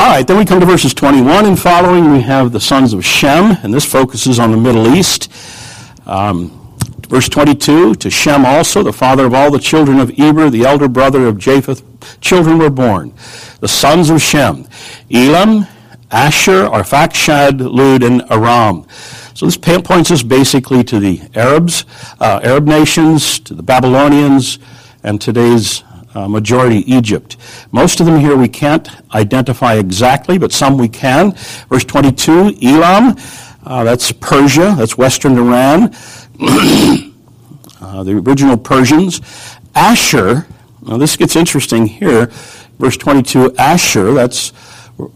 All 0.00 0.06
right, 0.06 0.24
then 0.24 0.38
we 0.38 0.44
come 0.44 0.60
to 0.60 0.66
verses 0.66 0.94
21 0.94 1.44
and 1.44 1.58
following. 1.58 2.12
We 2.12 2.20
have 2.20 2.52
the 2.52 2.60
sons 2.60 2.92
of 2.92 3.04
Shem, 3.04 3.56
and 3.64 3.74
this 3.74 3.84
focuses 3.84 4.38
on 4.38 4.52
the 4.52 4.56
Middle 4.56 4.94
East. 4.94 5.28
Um, 6.06 6.76
verse 7.08 7.28
22 7.28 7.96
To 7.96 8.08
Shem 8.08 8.46
also, 8.46 8.84
the 8.84 8.92
father 8.92 9.26
of 9.26 9.34
all 9.34 9.50
the 9.50 9.58
children 9.58 9.98
of 9.98 10.16
Eber, 10.16 10.50
the 10.50 10.64
elder 10.64 10.86
brother 10.86 11.26
of 11.26 11.36
Japheth, 11.36 11.82
children 12.20 12.58
were 12.58 12.70
born. 12.70 13.12
The 13.58 13.66
sons 13.66 14.08
of 14.08 14.22
Shem 14.22 14.68
Elam, 15.12 15.66
Asshur, 16.12 16.70
Arphaxad, 16.70 17.58
Lud, 17.58 18.04
and 18.04 18.22
Aram. 18.30 18.86
So 19.34 19.46
this 19.46 19.56
points 19.56 20.12
us 20.12 20.22
basically 20.22 20.84
to 20.84 21.00
the 21.00 21.22
Arabs, 21.34 21.84
uh, 22.20 22.38
Arab 22.44 22.68
nations, 22.68 23.40
to 23.40 23.52
the 23.52 23.64
Babylonians, 23.64 24.60
and 25.02 25.20
today's 25.20 25.82
uh, 26.14 26.28
majority 26.28 26.90
Egypt. 26.92 27.36
Most 27.72 28.00
of 28.00 28.06
them 28.06 28.18
here 28.18 28.36
we 28.36 28.48
can't 28.48 28.88
identify 29.14 29.74
exactly, 29.74 30.38
but 30.38 30.52
some 30.52 30.78
we 30.78 30.88
can. 30.88 31.32
Verse 31.68 31.84
22, 31.84 32.56
Elam, 32.62 33.16
uh, 33.64 33.84
that's 33.84 34.12
Persia, 34.12 34.74
that's 34.78 34.96
western 34.96 35.36
Iran, 35.36 35.94
uh, 37.80 38.02
the 38.02 38.22
original 38.26 38.56
Persians. 38.56 39.20
Asshur, 39.74 40.46
now 40.82 40.96
this 40.96 41.16
gets 41.16 41.36
interesting 41.36 41.86
here. 41.86 42.26
Verse 42.78 42.96
22, 42.96 43.50
Asshur, 43.50 44.14
that's 44.14 44.52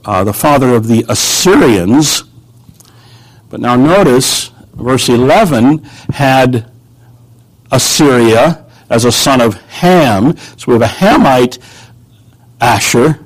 uh, 0.04 0.24
the 0.24 0.32
father 0.32 0.74
of 0.74 0.86
the 0.86 1.04
Assyrians. 1.08 2.24
But 3.48 3.60
now 3.60 3.76
notice, 3.76 4.48
verse 4.74 5.08
11 5.08 5.78
had 6.12 6.70
Assyria 7.70 8.61
as 8.92 9.06
a 9.06 9.10
son 9.10 9.40
of 9.40 9.54
Ham. 9.62 10.36
So 10.56 10.66
we 10.66 10.72
have 10.74 10.82
a 10.82 10.86
Hamite 10.86 11.58
Asshur, 12.60 13.18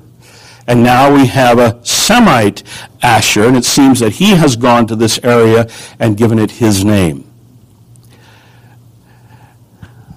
and 0.65 0.81
now 0.81 1.13
we 1.13 1.27
have 1.27 1.59
a 1.59 1.79
Semite 1.85 2.63
Asshur, 3.03 3.49
and 3.49 3.57
it 3.57 3.65
seems 3.65 3.99
that 3.99 4.13
he 4.13 4.31
has 4.31 4.55
gone 4.55 4.87
to 4.87 4.95
this 4.95 5.19
area 5.23 5.67
and 5.99 6.17
given 6.17 6.39
it 6.39 6.51
his 6.51 6.83
name. 6.83 7.25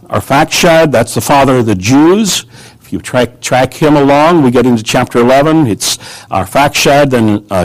Arphaxad, 0.04 0.90
that's 0.90 1.14
the 1.14 1.20
father 1.20 1.58
of 1.58 1.66
the 1.66 1.74
Jews. 1.74 2.44
If 2.80 2.92
you 2.92 3.00
track, 3.00 3.40
track 3.40 3.74
him 3.74 3.96
along, 3.96 4.42
we 4.42 4.50
get 4.50 4.66
into 4.66 4.82
chapter 4.82 5.18
11. 5.18 5.66
It's 5.66 5.98
Arphaxad, 6.28 7.10
then 7.10 7.46
uh, 7.50 7.64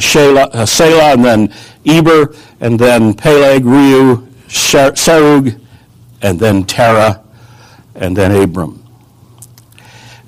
uh, 0.53 0.65
Selah, 0.65 1.13
and 1.13 1.25
then 1.25 1.53
Eber, 1.85 2.35
and 2.59 2.79
then 2.79 3.13
Peleg, 3.13 3.63
Reu, 3.63 4.27
Serug, 4.47 5.59
and 6.21 6.39
then 6.39 6.65
Terah, 6.65 7.24
and 7.95 8.15
then 8.15 8.31
Abram. 8.31 8.83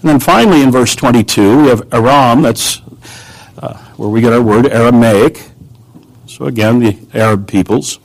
And 0.01 0.09
then 0.09 0.19
finally 0.19 0.61
in 0.61 0.71
verse 0.71 0.95
22, 0.95 1.63
we 1.63 1.67
have 1.67 1.93
Aram, 1.93 2.41
that's 2.41 2.81
uh, 3.57 3.77
where 3.95 4.09
we 4.09 4.21
get 4.21 4.33
our 4.33 4.41
word 4.41 4.67
Aramaic. 4.67 5.49
So 6.27 6.45
again, 6.45 6.79
the 6.79 6.97
Arab 7.13 7.47
peoples. 7.47 7.99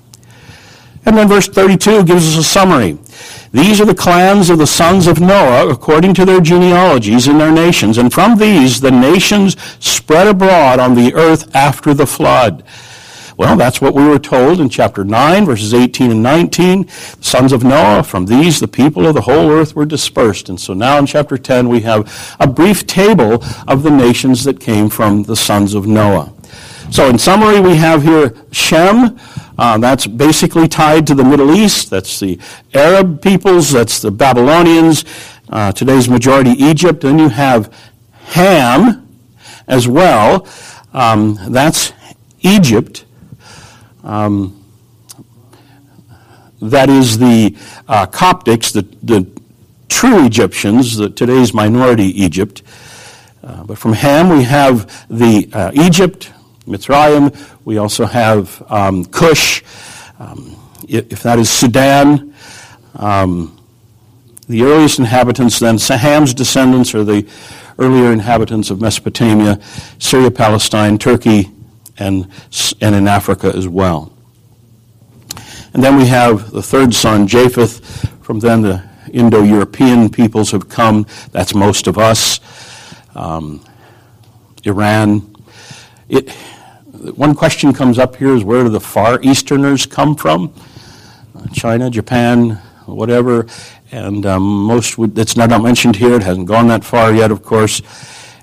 And 1.04 1.16
then 1.16 1.28
verse 1.28 1.48
32 1.48 2.04
gives 2.04 2.28
us 2.28 2.38
a 2.38 2.44
summary. 2.44 2.98
These 3.52 3.80
are 3.80 3.84
the 3.84 3.94
clans 3.94 4.48
of 4.48 4.58
the 4.58 4.66
sons 4.66 5.06
of 5.06 5.20
Noah 5.20 5.68
according 5.68 6.14
to 6.14 6.24
their 6.24 6.40
genealogies 6.40 7.26
and 7.26 7.38
their 7.38 7.52
nations. 7.52 7.98
And 7.98 8.12
from 8.12 8.38
these 8.38 8.80
the 8.80 8.90
nations 8.90 9.56
spread 9.80 10.26
abroad 10.26 10.78
on 10.78 10.94
the 10.94 11.12
earth 11.14 11.54
after 11.54 11.92
the 11.92 12.06
flood. 12.06 12.64
Well, 13.36 13.56
that's 13.56 13.80
what 13.80 13.94
we 13.94 14.06
were 14.06 14.18
told 14.18 14.60
in 14.60 14.68
chapter 14.68 15.04
9, 15.04 15.46
verses 15.46 15.72
18 15.72 16.10
and 16.10 16.22
19. 16.22 16.82
The 16.82 17.16
sons 17.20 17.52
of 17.52 17.64
Noah, 17.64 18.02
from 18.02 18.26
these 18.26 18.60
the 18.60 18.68
people 18.68 19.06
of 19.06 19.14
the 19.14 19.22
whole 19.22 19.50
earth 19.50 19.74
were 19.74 19.86
dispersed. 19.86 20.48
And 20.48 20.60
so 20.60 20.74
now 20.74 20.98
in 20.98 21.06
chapter 21.06 21.38
10, 21.38 21.68
we 21.68 21.80
have 21.80 22.36
a 22.38 22.46
brief 22.46 22.86
table 22.86 23.42
of 23.66 23.82
the 23.82 23.90
nations 23.90 24.44
that 24.44 24.60
came 24.60 24.88
from 24.88 25.22
the 25.22 25.36
sons 25.36 25.74
of 25.74 25.86
Noah. 25.86 26.32
So 26.90 27.08
in 27.08 27.18
summary, 27.18 27.58
we 27.58 27.76
have 27.76 28.02
here 28.02 28.34
Shem. 28.50 29.18
Uh, 29.58 29.78
that's 29.78 30.06
basically 30.06 30.68
tied 30.68 31.06
to 31.06 31.14
the 31.14 31.24
Middle 31.24 31.54
East. 31.54 31.88
That's 31.88 32.20
the 32.20 32.38
Arab 32.74 33.22
peoples. 33.22 33.70
That's 33.70 34.00
the 34.00 34.10
Babylonians. 34.10 35.04
Uh, 35.48 35.72
today's 35.72 36.08
majority 36.08 36.50
Egypt. 36.50 37.00
Then 37.00 37.18
you 37.18 37.30
have 37.30 37.74
Ham 38.24 39.08
as 39.66 39.88
well. 39.88 40.46
Um, 40.92 41.38
that's 41.48 41.92
Egypt. 42.40 43.06
Um, 44.02 44.64
that 46.60 46.88
is 46.88 47.18
the 47.18 47.56
uh, 47.88 48.06
Coptics, 48.06 48.72
the, 48.72 48.82
the 49.02 49.26
true 49.88 50.24
Egyptians, 50.24 50.96
the, 50.96 51.10
today's 51.10 51.52
minority 51.52 52.04
Egypt. 52.22 52.62
Uh, 53.42 53.64
but 53.64 53.78
from 53.78 53.92
Ham, 53.92 54.28
we 54.28 54.44
have 54.44 55.06
the 55.08 55.48
uh, 55.52 55.72
Egypt, 55.74 56.32
Mitzrayim. 56.66 57.36
We 57.64 57.78
also 57.78 58.06
have 58.06 58.62
um, 58.70 59.04
Cush, 59.06 59.62
um, 60.20 60.56
if 60.88 61.22
that 61.24 61.38
is 61.38 61.50
Sudan. 61.50 62.34
Um, 62.94 63.58
the 64.48 64.62
earliest 64.62 64.98
inhabitants, 64.98 65.58
then 65.58 65.78
Ham's 65.78 66.34
descendants 66.34 66.94
are 66.94 67.04
the 67.04 67.26
earlier 67.78 68.12
inhabitants 68.12 68.70
of 68.70 68.80
Mesopotamia, 68.80 69.60
Syria, 69.98 70.30
Palestine, 70.30 70.98
Turkey, 70.98 71.50
and, 71.98 72.28
and 72.80 72.94
in 72.94 73.08
Africa 73.08 73.52
as 73.54 73.68
well. 73.68 74.12
And 75.74 75.82
then 75.82 75.96
we 75.96 76.06
have 76.06 76.50
the 76.50 76.62
third 76.62 76.94
son, 76.94 77.26
Japheth. 77.26 78.08
From 78.22 78.40
then, 78.40 78.62
the 78.62 78.82
Indo 79.12 79.42
European 79.42 80.10
peoples 80.10 80.50
have 80.50 80.68
come. 80.68 81.06
That's 81.30 81.54
most 81.54 81.86
of 81.86 81.98
us. 81.98 82.40
Um, 83.14 83.64
Iran. 84.64 85.34
It, 86.08 86.30
one 87.16 87.34
question 87.34 87.72
comes 87.72 87.98
up 87.98 88.16
here 88.16 88.34
is 88.34 88.44
where 88.44 88.62
do 88.62 88.68
the 88.68 88.80
Far 88.80 89.20
Easterners 89.22 89.86
come 89.86 90.14
from? 90.14 90.52
China, 91.52 91.90
Japan, 91.90 92.50
whatever. 92.86 93.46
And 93.90 94.24
um, 94.26 94.42
most, 94.42 94.98
would, 94.98 95.18
it's 95.18 95.36
not 95.36 95.50
mentioned 95.62 95.96
here. 95.96 96.14
It 96.14 96.22
hasn't 96.22 96.46
gone 96.46 96.68
that 96.68 96.84
far 96.84 97.12
yet, 97.12 97.30
of 97.30 97.42
course 97.42 97.82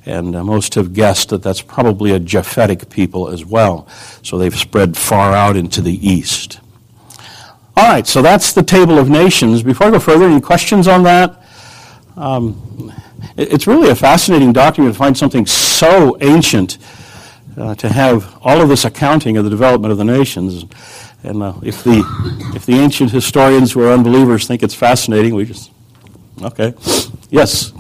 and 0.10 0.36
uh, 0.36 0.44
most 0.44 0.74
have 0.74 0.94
guessed 0.94 1.30
that 1.30 1.44
that's 1.44 1.62
probably 1.62 2.12
a 2.12 2.20
Japhetic 2.20 2.90
people 2.90 3.30
as 3.30 3.46
well. 3.46 3.88
So 4.24 4.38
they've 4.38 4.56
spread 4.56 4.98
far 4.98 5.34
out 5.34 5.56
into 5.56 5.82
the 5.82 5.96
east. 6.08 6.60
All 7.78 7.88
right, 7.88 8.06
so 8.08 8.22
that's 8.22 8.52
the 8.52 8.64
table 8.64 8.98
of 8.98 9.08
nations. 9.08 9.62
Before 9.62 9.88
I 9.88 9.92
go 9.92 10.00
further, 10.00 10.26
any 10.26 10.42
questions 10.42 10.88
on 10.88 11.04
that? 11.04 11.44
Um, 12.18 12.92
it's 13.38 13.68
really 13.68 13.90
a 13.90 13.96
fascinating 13.96 14.52
document 14.52 14.96
to 14.96 14.98
find 14.98 15.16
something 15.16 15.46
so 15.46 16.18
ancient 16.22 16.80
uh, 17.56 17.76
to 17.76 17.88
have 17.88 18.38
all 18.42 18.62
of 18.62 18.68
this 18.68 18.86
accounting 18.86 19.38
of 19.38 19.44
the 19.44 19.50
development 19.50 19.92
of 19.92 19.98
the 19.98 20.06
nations. 20.06 20.66
And 21.24 21.44
uh, 21.44 21.54
if 21.62 21.84
the 21.84 22.04
if 22.56 22.66
the 22.66 22.74
ancient 22.74 23.12
historians 23.12 23.74
who 23.74 23.84
are 23.84 23.92
unbelievers 23.92 24.48
think 24.48 24.64
it's 24.64 24.74
fascinating, 24.74 25.36
we 25.36 25.46
just 25.46 25.72
okay. 26.42 26.74
Yes. 27.30 27.74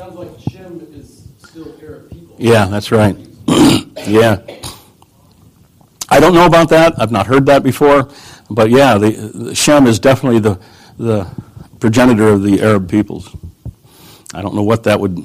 Sounds 0.00 0.14
like 0.14 0.30
Shem 0.50 0.80
is 0.94 1.28
still 1.36 1.74
Arab 1.82 2.10
people. 2.10 2.34
Yeah, 2.38 2.64
that's 2.64 2.90
right. 2.90 3.14
yeah. 4.06 4.40
I 6.08 6.18
don't 6.18 6.32
know 6.32 6.46
about 6.46 6.70
that. 6.70 6.94
I've 6.98 7.12
not 7.12 7.26
heard 7.26 7.44
that 7.46 7.62
before. 7.62 8.08
But 8.48 8.70
yeah, 8.70 8.96
the, 8.96 9.10
the 9.10 9.54
Shem 9.54 9.86
is 9.86 9.98
definitely 9.98 10.38
the, 10.38 10.58
the 10.96 11.30
progenitor 11.80 12.28
of 12.28 12.42
the 12.42 12.62
Arab 12.62 12.90
peoples. 12.90 13.36
I 14.32 14.40
don't 14.40 14.54
know 14.54 14.62
what 14.62 14.84
that 14.84 15.00
would, 15.00 15.22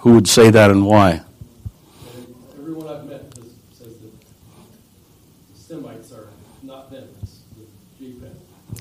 who 0.00 0.12
would 0.12 0.28
say 0.28 0.50
that 0.50 0.70
and 0.70 0.84
why. 0.84 1.22
And 5.70 5.82
not 6.62 6.90
them, 6.90 7.08
it's 7.22 7.40
the 7.56 8.04
Japheth. 8.04 8.36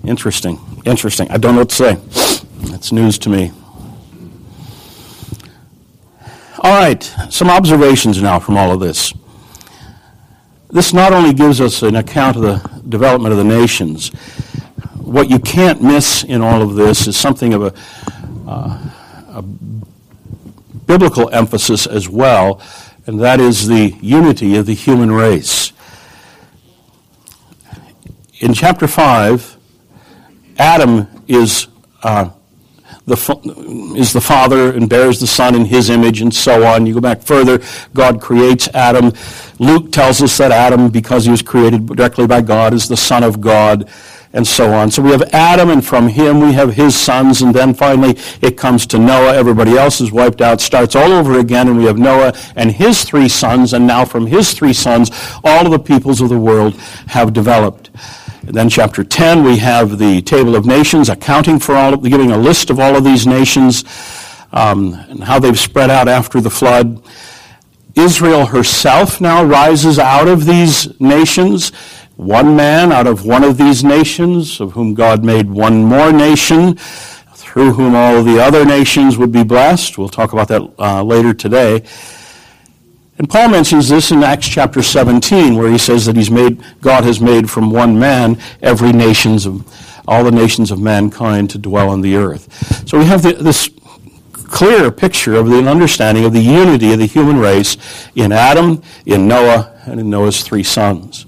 Interesting. 0.07 0.59
Interesting. 0.85 1.29
I 1.31 1.37
don't 1.37 1.55
know 1.55 1.61
what 1.61 1.69
to 1.69 1.75
say. 1.75 1.95
That's 2.69 2.91
news 2.91 3.17
to 3.19 3.29
me. 3.29 3.51
All 6.59 6.73
right, 6.73 7.03
some 7.29 7.49
observations 7.49 8.21
now 8.21 8.39
from 8.39 8.57
all 8.57 8.71
of 8.71 8.79
this. 8.79 9.13
This 10.69 10.93
not 10.93 11.13
only 11.13 11.33
gives 11.33 11.61
us 11.61 11.83
an 11.83 11.95
account 11.95 12.37
of 12.37 12.43
the 12.43 12.81
development 12.89 13.31
of 13.31 13.37
the 13.37 13.43
nations, 13.43 14.09
what 14.99 15.29
you 15.29 15.39
can't 15.39 15.81
miss 15.81 16.23
in 16.23 16.41
all 16.41 16.61
of 16.61 16.75
this 16.75 17.07
is 17.07 17.15
something 17.15 17.53
of 17.53 17.63
a, 17.63 17.73
uh, 18.47 18.89
a 19.29 19.41
biblical 20.85 21.29
emphasis 21.31 21.85
as 21.87 22.09
well, 22.09 22.61
and 23.05 23.19
that 23.21 23.39
is 23.39 23.67
the 23.67 23.95
unity 24.01 24.55
of 24.55 24.65
the 24.65 24.73
human 24.73 25.11
race. 25.11 25.71
In 28.39 28.53
chapter 28.53 28.87
5, 28.87 29.54
Adam 30.57 31.07
is 31.27 31.67
uh, 32.03 32.29
the, 33.05 33.93
is 33.95 34.13
the 34.13 34.21
Father 34.21 34.71
and 34.73 34.89
bears 34.89 35.19
the 35.19 35.27
Son 35.27 35.55
in 35.55 35.65
his 35.65 35.89
image 35.89 36.21
and 36.21 36.33
so 36.33 36.65
on. 36.65 36.85
You 36.85 36.95
go 36.95 37.01
back 37.01 37.21
further, 37.21 37.61
God 37.93 38.21
creates 38.21 38.67
Adam. 38.69 39.11
Luke 39.59 39.91
tells 39.91 40.21
us 40.21 40.37
that 40.37 40.51
Adam, 40.51 40.89
because 40.89 41.25
he 41.25 41.31
was 41.31 41.41
created 41.41 41.85
directly 41.85 42.27
by 42.27 42.41
God, 42.41 42.73
is 42.73 42.87
the 42.87 42.97
Son 42.97 43.23
of 43.23 43.41
God 43.41 43.89
and 44.33 44.45
so 44.45 44.73
on. 44.73 44.91
So 44.91 45.01
we 45.01 45.11
have 45.11 45.23
Adam, 45.33 45.69
and 45.69 45.85
from 45.85 46.09
him 46.09 46.41
we 46.41 46.51
have 46.53 46.73
his 46.73 46.93
sons, 46.93 47.41
and 47.41 47.55
then 47.55 47.73
finally 47.73 48.17
it 48.41 48.57
comes 48.57 48.85
to 48.87 48.99
Noah. 48.99 49.33
Everybody 49.33 49.77
else 49.77 50.01
is 50.01 50.11
wiped 50.11 50.41
out, 50.41 50.59
starts 50.59 50.93
all 50.93 51.13
over 51.13 51.39
again, 51.39 51.69
and 51.69 51.77
we 51.77 51.85
have 51.85 51.97
Noah 51.97 52.33
and 52.57 52.71
his 52.71 53.05
three 53.05 53.29
sons, 53.29 53.71
and 53.71 53.87
now 53.87 54.03
from 54.03 54.27
his 54.27 54.53
three 54.53 54.73
sons, 54.73 55.09
all 55.43 55.65
of 55.65 55.71
the 55.71 55.79
peoples 55.79 56.19
of 56.19 56.27
the 56.27 56.37
world 56.37 56.75
have 57.07 57.31
developed. 57.31 57.91
Then 58.47 58.69
chapter 58.69 59.03
10, 59.03 59.43
we 59.43 59.57
have 59.57 59.97
the 59.97 60.21
table 60.21 60.55
of 60.55 60.67
nations 60.67 61.09
accounting 61.09 61.57
for 61.57 61.75
all 61.75 61.95
of, 61.95 62.03
giving 62.03 62.31
a 62.31 62.37
list 62.37 62.69
of 62.69 62.79
all 62.79 62.95
of 62.95 63.03
these 63.03 63.25
nations 63.25 63.83
um, 64.53 64.93
and 65.09 65.23
how 65.23 65.39
they've 65.39 65.59
spread 65.59 65.89
out 65.89 66.07
after 66.07 66.39
the 66.39 66.51
flood. 66.51 67.01
Israel 67.95 68.45
herself 68.45 69.19
now 69.19 69.43
rises 69.43 69.97
out 69.97 70.27
of 70.27 70.45
these 70.45 70.99
nations. 71.01 71.69
One 72.17 72.55
man 72.55 72.91
out 72.91 73.07
of 73.07 73.25
one 73.25 73.43
of 73.43 73.57
these 73.57 73.83
nations, 73.83 74.61
of 74.61 74.73
whom 74.73 74.93
God 74.93 75.23
made 75.25 75.49
one 75.49 75.83
more 75.83 76.13
nation, 76.13 76.75
through 77.33 77.73
whom 77.73 77.95
all 77.95 78.21
the 78.21 78.39
other 78.39 78.63
nations 78.63 79.17
would 79.17 79.31
be 79.31 79.43
blessed. 79.43 79.97
We'll 79.97 80.09
talk 80.09 80.33
about 80.33 80.49
that 80.49 80.61
uh, 80.77 81.03
later 81.03 81.33
today. 81.33 81.83
And 83.17 83.29
Paul 83.29 83.49
mentions 83.49 83.87
this 83.87 84.11
in 84.11 84.23
Acts 84.23 84.47
chapter 84.47 84.81
17, 84.81 85.55
where 85.55 85.71
he 85.71 85.77
says 85.77 86.05
that 86.05 86.17
he's 86.17 86.29
made, 86.29 86.61
God 86.81 87.05
has 87.05 87.21
made 87.21 87.49
from 87.49 87.71
one 87.71 87.97
man 87.97 88.37
every 88.61 88.91
nations 88.91 89.45
of, 89.45 89.65
all 90.07 90.23
the 90.23 90.31
nations 90.31 90.69
of 90.69 90.79
mankind 90.79 91.49
to 91.51 91.57
dwell 91.57 91.89
on 91.89 92.01
the 92.01 92.15
earth. 92.15 92.87
So 92.87 92.99
we 92.99 93.05
have 93.05 93.23
the, 93.23 93.33
this 93.33 93.69
clear 94.33 94.91
picture 94.91 95.35
of 95.35 95.49
the 95.49 95.67
understanding 95.67 96.25
of 96.25 96.33
the 96.33 96.41
unity 96.41 96.93
of 96.93 96.99
the 96.99 97.05
human 97.05 97.39
race 97.39 97.77
in 98.15 98.31
Adam, 98.31 98.83
in 99.05 99.27
Noah, 99.27 99.81
and 99.85 99.99
in 99.99 100.09
Noah's 100.09 100.43
three 100.43 100.63
sons. 100.63 101.25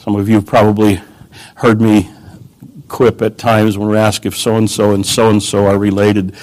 Some 0.00 0.16
of 0.16 0.28
you 0.28 0.36
have 0.36 0.46
probably 0.46 1.00
heard 1.56 1.80
me 1.80 2.10
quip 2.88 3.22
at 3.22 3.38
times 3.38 3.78
when 3.78 3.88
we're 3.88 3.96
asked 3.96 4.26
if 4.26 4.36
so 4.36 4.56
and 4.56 4.68
so 4.68 4.92
and 4.92 5.06
so 5.06 5.30
and 5.30 5.42
so 5.42 5.66
are 5.66 5.78
related. 5.78 6.34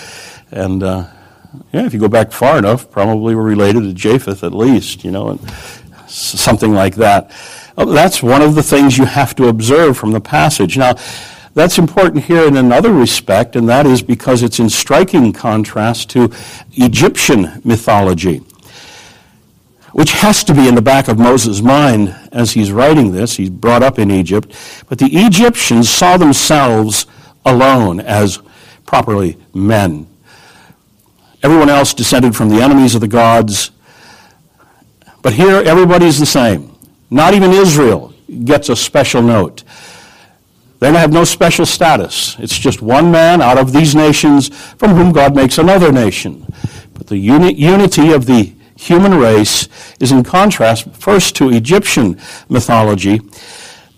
And 0.52 0.82
uh, 0.82 1.08
yeah, 1.74 1.86
if 1.86 1.94
you 1.94 2.00
go 2.00 2.08
back 2.08 2.32
far 2.32 2.58
enough, 2.58 2.90
probably 2.90 3.36
we're 3.36 3.44
related 3.44 3.82
to 3.84 3.94
Japheth 3.94 4.44
at 4.44 4.54
least, 4.54 5.04
you 5.04 5.12
know, 5.12 5.30
and 5.30 5.40
something 6.08 6.74
like 6.74 6.96
that. 6.96 7.32
Oh, 7.78 7.86
that's 7.86 8.24
one 8.24 8.42
of 8.42 8.56
the 8.56 8.64
things 8.64 8.98
you 8.98 9.06
have 9.06 9.36
to 9.36 9.48
observe 9.48 9.98
from 9.98 10.12
the 10.12 10.22
passage. 10.22 10.78
Now, 10.78 10.96
that's 11.54 11.78
important 11.78 12.24
here 12.24 12.48
in 12.48 12.58
another 12.58 12.94
respect, 12.94 13.56
and 13.56 13.68
that 13.70 13.86
is 13.86 14.02
because 14.02 14.44
it's 14.44 14.60
in 14.60 14.70
striking 14.70 15.34
contrast 15.34 16.10
to 16.12 16.32
Egyptian 16.74 17.62
mythology, 17.64 18.42
which 19.94 20.12
has 20.12 20.44
to 20.44 20.54
be 20.54 20.68
in 20.68 20.76
the 20.76 20.82
back 20.82 21.08
of 21.08 21.18
Moses' 21.18 21.62
mind 21.62 22.16
as 22.32 22.52
he's 22.52 22.72
writing 22.72 23.12
this. 23.12 23.38
He's 23.38 23.50
brought 23.50 23.82
up 23.82 23.98
in 23.98 24.12
Egypt. 24.12 24.56
But 24.88 25.00
the 25.00 25.10
Egyptians 25.12 25.90
saw 25.90 26.18
themselves 26.18 27.08
alone 27.44 28.00
as 28.02 28.40
properly 28.86 29.38
men. 29.54 30.08
Everyone 31.44 31.70
else 31.70 31.94
descended 31.94 32.36
from 32.36 32.50
the 32.50 32.62
enemies 32.62 32.96
of 32.96 33.02
the 33.02 33.08
gods. 33.08 33.72
But 35.22 35.34
here, 35.34 35.62
everybody's 35.66 36.20
the 36.20 36.26
same. 36.26 36.76
Not 37.10 37.34
even 37.34 37.52
Israel 37.52 38.14
gets 38.44 38.70
a 38.70 38.76
special 38.76 39.22
note. 39.22 39.64
They 40.80 40.92
have 40.94 41.12
no 41.12 41.24
special 41.24 41.66
status. 41.66 42.36
It's 42.40 42.58
just 42.58 42.82
one 42.82 43.12
man 43.12 43.42
out 43.42 43.58
of 43.58 43.74
these 43.74 43.96
nations 43.96 44.50
from 44.76 44.92
whom 44.92 45.12
God 45.12 45.36
makes 45.36 45.58
another 45.58 45.92
nation. 45.92 46.46
But 46.94 47.08
the 47.08 47.18
uni- 47.18 47.56
unity 47.56 48.12
of 48.12 48.26
the 48.26 48.54
human 48.76 49.16
race 49.16 49.68
is 50.00 50.12
in 50.12 50.24
contrast 50.24 50.88
first 50.94 51.36
to 51.38 51.50
Egyptian 51.50 52.20
mythology, 52.48 53.22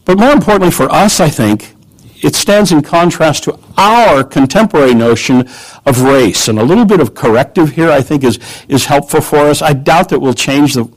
but 0.06 0.18
more 0.18 0.32
importantly 0.32 0.72
for 0.72 0.90
us, 0.90 1.20
I 1.20 1.30
think, 1.30 1.76
it 2.22 2.36
stands 2.36 2.72
in 2.72 2.82
contrast 2.82 3.44
to 3.46 3.58
our 3.78 4.24
contemporary 4.24 4.94
notion 4.94 5.48
of 5.86 6.02
race. 6.02 6.48
And 6.48 6.60
a 6.60 6.64
little 6.64 6.86
bit 6.86 7.00
of 7.00 7.16
corrective 7.16 7.72
here, 7.72 7.92
I 7.92 8.02
think, 8.02 8.24
is, 8.24 8.40
is 8.68 8.86
helpful 8.86 9.22
for 9.22 9.38
us. 9.38 9.62
I 9.62 9.74
doubt 9.74 10.10
that 10.10 10.20
we'll 10.20 10.34
change 10.34 10.74
the 10.74 10.92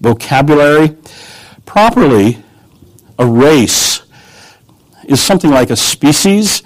vocabulary. 0.00 0.96
Properly, 1.66 2.42
a 3.18 3.26
race 3.26 4.02
is 5.04 5.20
something 5.20 5.50
like 5.50 5.70
a 5.70 5.76
species. 5.76 6.62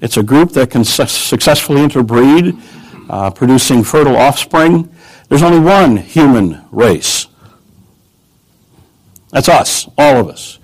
It's 0.00 0.16
a 0.16 0.22
group 0.22 0.50
that 0.52 0.70
can 0.70 0.84
su- 0.84 1.06
successfully 1.06 1.82
interbreed, 1.82 2.56
uh, 3.08 3.30
producing 3.30 3.82
fertile 3.82 4.16
offspring. 4.16 4.94
There's 5.28 5.42
only 5.42 5.60
one 5.60 5.96
human 5.96 6.64
race. 6.70 7.26
That's 9.30 9.48
us, 9.48 9.88
all 9.98 10.16
of 10.20 10.28
us. 10.28 10.58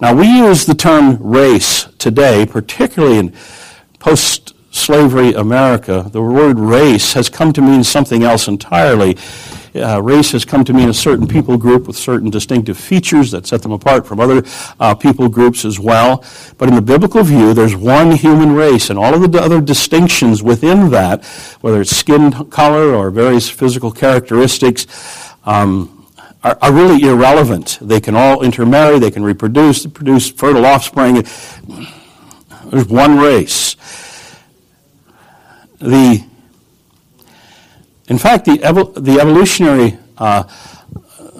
Now, 0.00 0.14
we 0.14 0.28
use 0.28 0.64
the 0.64 0.76
term 0.76 1.18
race 1.20 1.88
today, 1.98 2.46
particularly 2.46 3.18
in 3.18 3.34
post 3.98 4.54
slavery 4.70 5.32
America. 5.32 6.08
The 6.12 6.22
word 6.22 6.56
race 6.56 7.14
has 7.14 7.28
come 7.28 7.52
to 7.54 7.60
mean 7.60 7.82
something 7.82 8.22
else 8.22 8.46
entirely. 8.46 9.16
Uh, 9.74 10.00
race 10.00 10.30
has 10.32 10.44
come 10.44 10.64
to 10.64 10.72
mean 10.72 10.88
a 10.88 10.94
certain 10.94 11.26
people 11.26 11.56
group 11.56 11.88
with 11.88 11.96
certain 11.96 12.30
distinctive 12.30 12.78
features 12.78 13.32
that 13.32 13.46
set 13.46 13.62
them 13.62 13.72
apart 13.72 14.06
from 14.06 14.20
other 14.20 14.44
uh, 14.78 14.94
people 14.94 15.28
groups 15.28 15.64
as 15.64 15.80
well. 15.80 16.24
But 16.58 16.68
in 16.68 16.76
the 16.76 16.82
biblical 16.82 17.24
view, 17.24 17.52
there's 17.52 17.74
one 17.74 18.12
human 18.12 18.52
race, 18.52 18.90
and 18.90 18.98
all 19.00 19.14
of 19.14 19.32
the 19.32 19.40
other 19.40 19.60
distinctions 19.60 20.44
within 20.44 20.90
that, 20.90 21.24
whether 21.60 21.80
it's 21.80 21.96
skin 21.96 22.30
color 22.50 22.94
or 22.94 23.10
various 23.10 23.50
physical 23.50 23.90
characteristics, 23.90 24.86
um, 25.44 25.97
are, 26.42 26.58
are 26.60 26.72
really 26.72 27.02
irrelevant. 27.02 27.78
They 27.80 28.00
can 28.00 28.14
all 28.14 28.42
intermarry, 28.42 28.98
they 28.98 29.10
can 29.10 29.22
reproduce, 29.22 29.86
produce 29.86 30.30
fertile 30.30 30.66
offspring. 30.66 31.24
There's 32.66 32.86
one 32.86 33.18
race. 33.18 33.76
The, 35.80 36.24
in 38.08 38.18
fact, 38.18 38.44
the, 38.44 38.58
evol- 38.58 38.94
the 39.02 39.20
evolutionary 39.20 39.98
uh, 40.18 40.42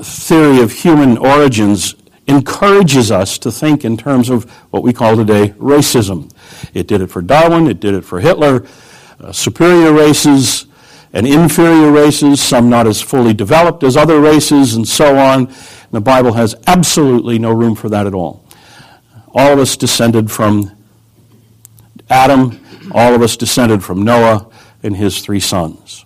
theory 0.03 0.63
of 0.63 0.73
human 0.73 1.19
origins 1.19 1.95
encourages 2.29 3.11
us 3.11 3.39
to 3.39 3.51
think 3.51 3.85
in 3.85 3.97
terms 3.97 4.29
of 4.29 4.49
what 4.71 4.83
we 4.83 4.93
call 4.93 5.17
today 5.17 5.49
racism. 5.59 6.31
It 6.75 6.87
did 6.87 7.01
it 7.01 7.09
for 7.09 7.23
Darwin, 7.23 7.67
it 7.67 7.81
did 7.81 7.95
it 7.95 8.05
for 8.05 8.21
Hitler. 8.21 8.67
Uh, 9.19 9.33
superior 9.33 9.93
races 9.93 10.68
and 11.13 11.27
inferior 11.27 11.91
races, 11.91 12.41
some 12.41 12.69
not 12.69 12.87
as 12.87 13.01
fully 13.01 13.33
developed 13.33 13.83
as 13.83 13.97
other 13.97 14.21
races, 14.21 14.75
and 14.75 14.87
so 14.87 15.17
on. 15.17 15.47
And 15.47 15.93
the 15.93 16.01
Bible 16.01 16.35
has 16.35 16.55
absolutely 16.67 17.39
no 17.39 17.53
room 17.53 17.75
for 17.75 17.89
that 17.89 18.07
at 18.07 18.15
all. 18.15 18.45
All 19.29 19.53
of 19.53 19.59
us 19.59 19.77
descended 19.77 20.31
from 20.31 20.71
Adam, 22.11 22.61
all 22.93 23.15
of 23.15 23.23
us 23.23 23.37
descended 23.37 23.83
from 23.83 24.03
Noah 24.03 24.51
and 24.83 24.97
his 24.97 25.21
three 25.21 25.41
sons. 25.41 26.05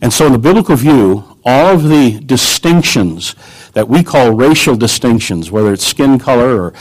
And 0.00 0.12
so, 0.12 0.26
in 0.26 0.32
the 0.32 0.38
biblical 0.38 0.76
view, 0.76 1.38
all 1.44 1.74
of 1.74 1.88
the 1.88 2.20
distinctions 2.20 3.34
that 3.72 3.88
we 3.88 4.02
call 4.02 4.32
racial 4.32 4.76
distinctions, 4.76 5.50
whether 5.50 5.72
it's 5.72 5.86
skin 5.86 6.18
color 6.18 6.60
or, 6.60 6.74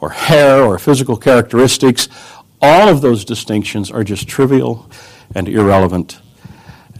or 0.00 0.10
hair 0.10 0.62
or 0.62 0.78
physical 0.78 1.16
characteristics, 1.16 2.08
all 2.60 2.88
of 2.88 3.00
those 3.00 3.24
distinctions 3.24 3.90
are 3.90 4.04
just 4.04 4.26
trivial 4.26 4.90
and 5.34 5.48
irrelevant 5.48 6.20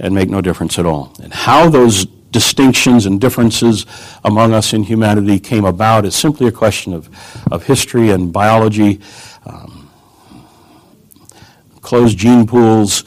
and 0.01 0.15
make 0.15 0.29
no 0.29 0.41
difference 0.41 0.79
at 0.79 0.87
all. 0.87 1.15
And 1.23 1.33
how 1.33 1.69
those 1.69 2.07
distinctions 2.35 3.07
and 3.07 3.21
differences 3.21 3.87
among 4.25 4.53
us 4.53 4.73
in 4.73 4.83
humanity 4.83 5.39
came 5.39 5.65
about 5.65 6.05
is 6.05 6.17
simply 6.17 6.49
a 6.49 6.53
question 6.53 6.93
of, 6.93 7.09
of 7.53 7.65
history 7.65 8.11
and 8.11 8.33
biology, 8.33 9.01
um, 9.47 9.89
closed 11.81 12.19
gene 12.19 12.45
pools, 12.45 13.05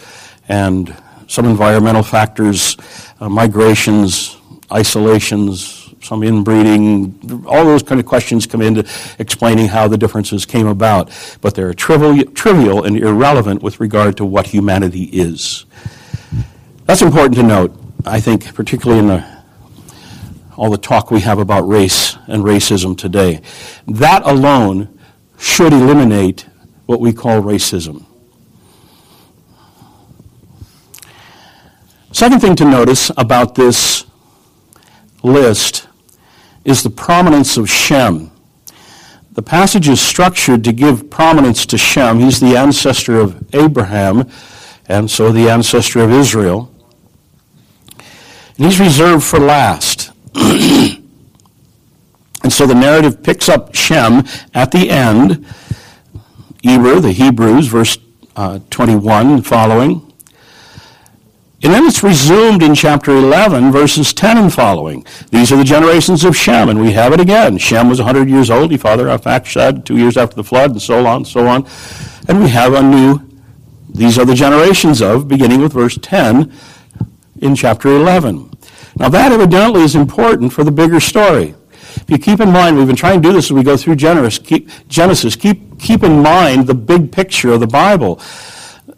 and 0.47 0.95
some 1.27 1.45
environmental 1.45 2.03
factors, 2.03 2.77
uh, 3.19 3.27
migrations, 3.27 4.37
isolations, 4.71 5.76
some 6.07 6.23
inbreeding, 6.23 7.43
all 7.45 7.65
those 7.65 7.83
kind 7.83 7.99
of 7.99 8.05
questions 8.05 8.47
come 8.47 8.61
into 8.61 8.87
explaining 9.19 9.67
how 9.67 9.87
the 9.87 9.97
differences 9.97 10.45
came 10.45 10.65
about. 10.65 11.11
But 11.41 11.53
they're 11.53 11.73
trivial, 11.73 12.23
trivial 12.31 12.83
and 12.85 12.97
irrelevant 12.97 13.61
with 13.61 13.79
regard 13.79 14.15
to 14.17 14.25
what 14.25 14.47
humanity 14.47 15.03
is. 15.03 15.65
That's 16.85 17.01
important 17.01 17.35
to 17.35 17.43
note, 17.43 17.77
I 18.05 18.21
think, 18.21 18.53
particularly 18.55 18.99
in 19.01 19.07
the, 19.07 19.25
all 20.55 20.69
the 20.69 20.77
talk 20.77 21.11
we 21.11 21.19
have 21.19 21.39
about 21.39 21.67
race 21.67 22.15
and 22.27 22.43
racism 22.43 22.97
today. 22.97 23.41
That 23.85 24.23
alone 24.25 24.97
should 25.37 25.73
eliminate 25.73 26.47
what 26.85 27.01
we 27.01 27.11
call 27.11 27.41
racism. 27.41 28.05
Second 32.13 32.39
thing 32.39 32.55
to 32.55 32.65
notice 32.65 33.11
about 33.17 33.55
this 33.55 34.05
list 35.21 35.86
is 36.67 36.83
the 36.83 36.89
prominence 36.89 37.55
of 37.55 37.69
Shem. 37.69 38.29
The 39.31 39.41
passage 39.41 39.87
is 39.87 40.01
structured 40.01 40.65
to 40.65 40.73
give 40.73 41.09
prominence 41.09 41.65
to 41.67 41.77
Shem. 41.77 42.19
He's 42.19 42.41
the 42.41 42.57
ancestor 42.57 43.19
of 43.21 43.55
Abraham 43.55 44.29
and 44.89 45.09
so 45.09 45.31
the 45.31 45.49
ancestor 45.49 46.01
of 46.01 46.11
Israel. 46.11 46.69
And 47.97 48.65
he's 48.65 48.81
reserved 48.81 49.23
for 49.23 49.39
last. 49.39 50.11
and 50.35 51.01
so 52.49 52.67
the 52.67 52.75
narrative 52.75 53.23
picks 53.23 53.47
up 53.47 53.73
Shem 53.73 54.25
at 54.53 54.71
the 54.71 54.89
end. 54.89 55.45
Eber, 56.65 56.99
the 56.99 57.13
Hebrews, 57.13 57.67
verse 57.67 57.97
uh, 58.35 58.59
21 58.69 59.41
following. 59.43 60.06
And 61.63 61.73
then 61.73 61.85
it's 61.87 62.03
resumed 62.03 62.61
in 62.61 62.75
chapter 62.75 63.11
11, 63.11 63.71
verses 63.71 64.13
10 64.13 64.37
and 64.37 64.53
following. 64.53 65.03
These 65.31 65.51
are 65.51 65.55
the 65.55 65.63
generations 65.63 66.23
of 66.23 66.37
Shem, 66.37 66.69
and 66.69 66.79
we 66.79 66.91
have 66.91 67.13
it 67.13 67.19
again. 67.19 67.57
Shem 67.57 67.89
was 67.89 67.97
100 67.97 68.29
years 68.29 68.51
old. 68.51 68.69
He 68.69 68.77
fathered 68.77 69.07
Arphaxad 69.07 69.83
two 69.83 69.97
years 69.97 70.17
after 70.17 70.35
the 70.35 70.43
flood, 70.43 70.71
and 70.71 70.81
so 70.81 71.07
on, 71.07 71.17
and 71.17 71.27
so 71.27 71.47
on. 71.47 71.67
And 72.27 72.43
we 72.43 72.49
have 72.49 72.73
a 72.73 72.83
new, 72.83 73.27
these 73.89 74.19
are 74.19 74.25
the 74.25 74.35
generations 74.35 75.01
of, 75.01 75.27
beginning 75.27 75.59
with 75.59 75.73
verse 75.73 75.97
10 75.99 76.53
in 77.41 77.55
chapter 77.55 77.89
11. 77.89 78.51
Now 78.97 79.09
that 79.09 79.31
evidently 79.31 79.81
is 79.81 79.95
important 79.95 80.53
for 80.53 80.63
the 80.63 80.71
bigger 80.71 80.99
story. 80.99 81.55
If 81.95 82.05
you 82.07 82.19
keep 82.19 82.39
in 82.39 82.51
mind, 82.51 82.77
we've 82.77 82.85
been 82.85 82.95
trying 82.95 83.21
to 83.23 83.29
do 83.29 83.33
this 83.33 83.45
as 83.45 83.51
we 83.53 83.63
go 83.63 83.77
through 83.77 83.95
Genesis, 83.95 84.37
keep, 84.37 84.69
Genesis, 84.87 85.35
keep, 85.35 85.79
keep 85.79 86.03
in 86.03 86.21
mind 86.21 86.67
the 86.67 86.75
big 86.75 87.11
picture 87.11 87.51
of 87.51 87.61
the 87.61 87.67
Bible 87.67 88.21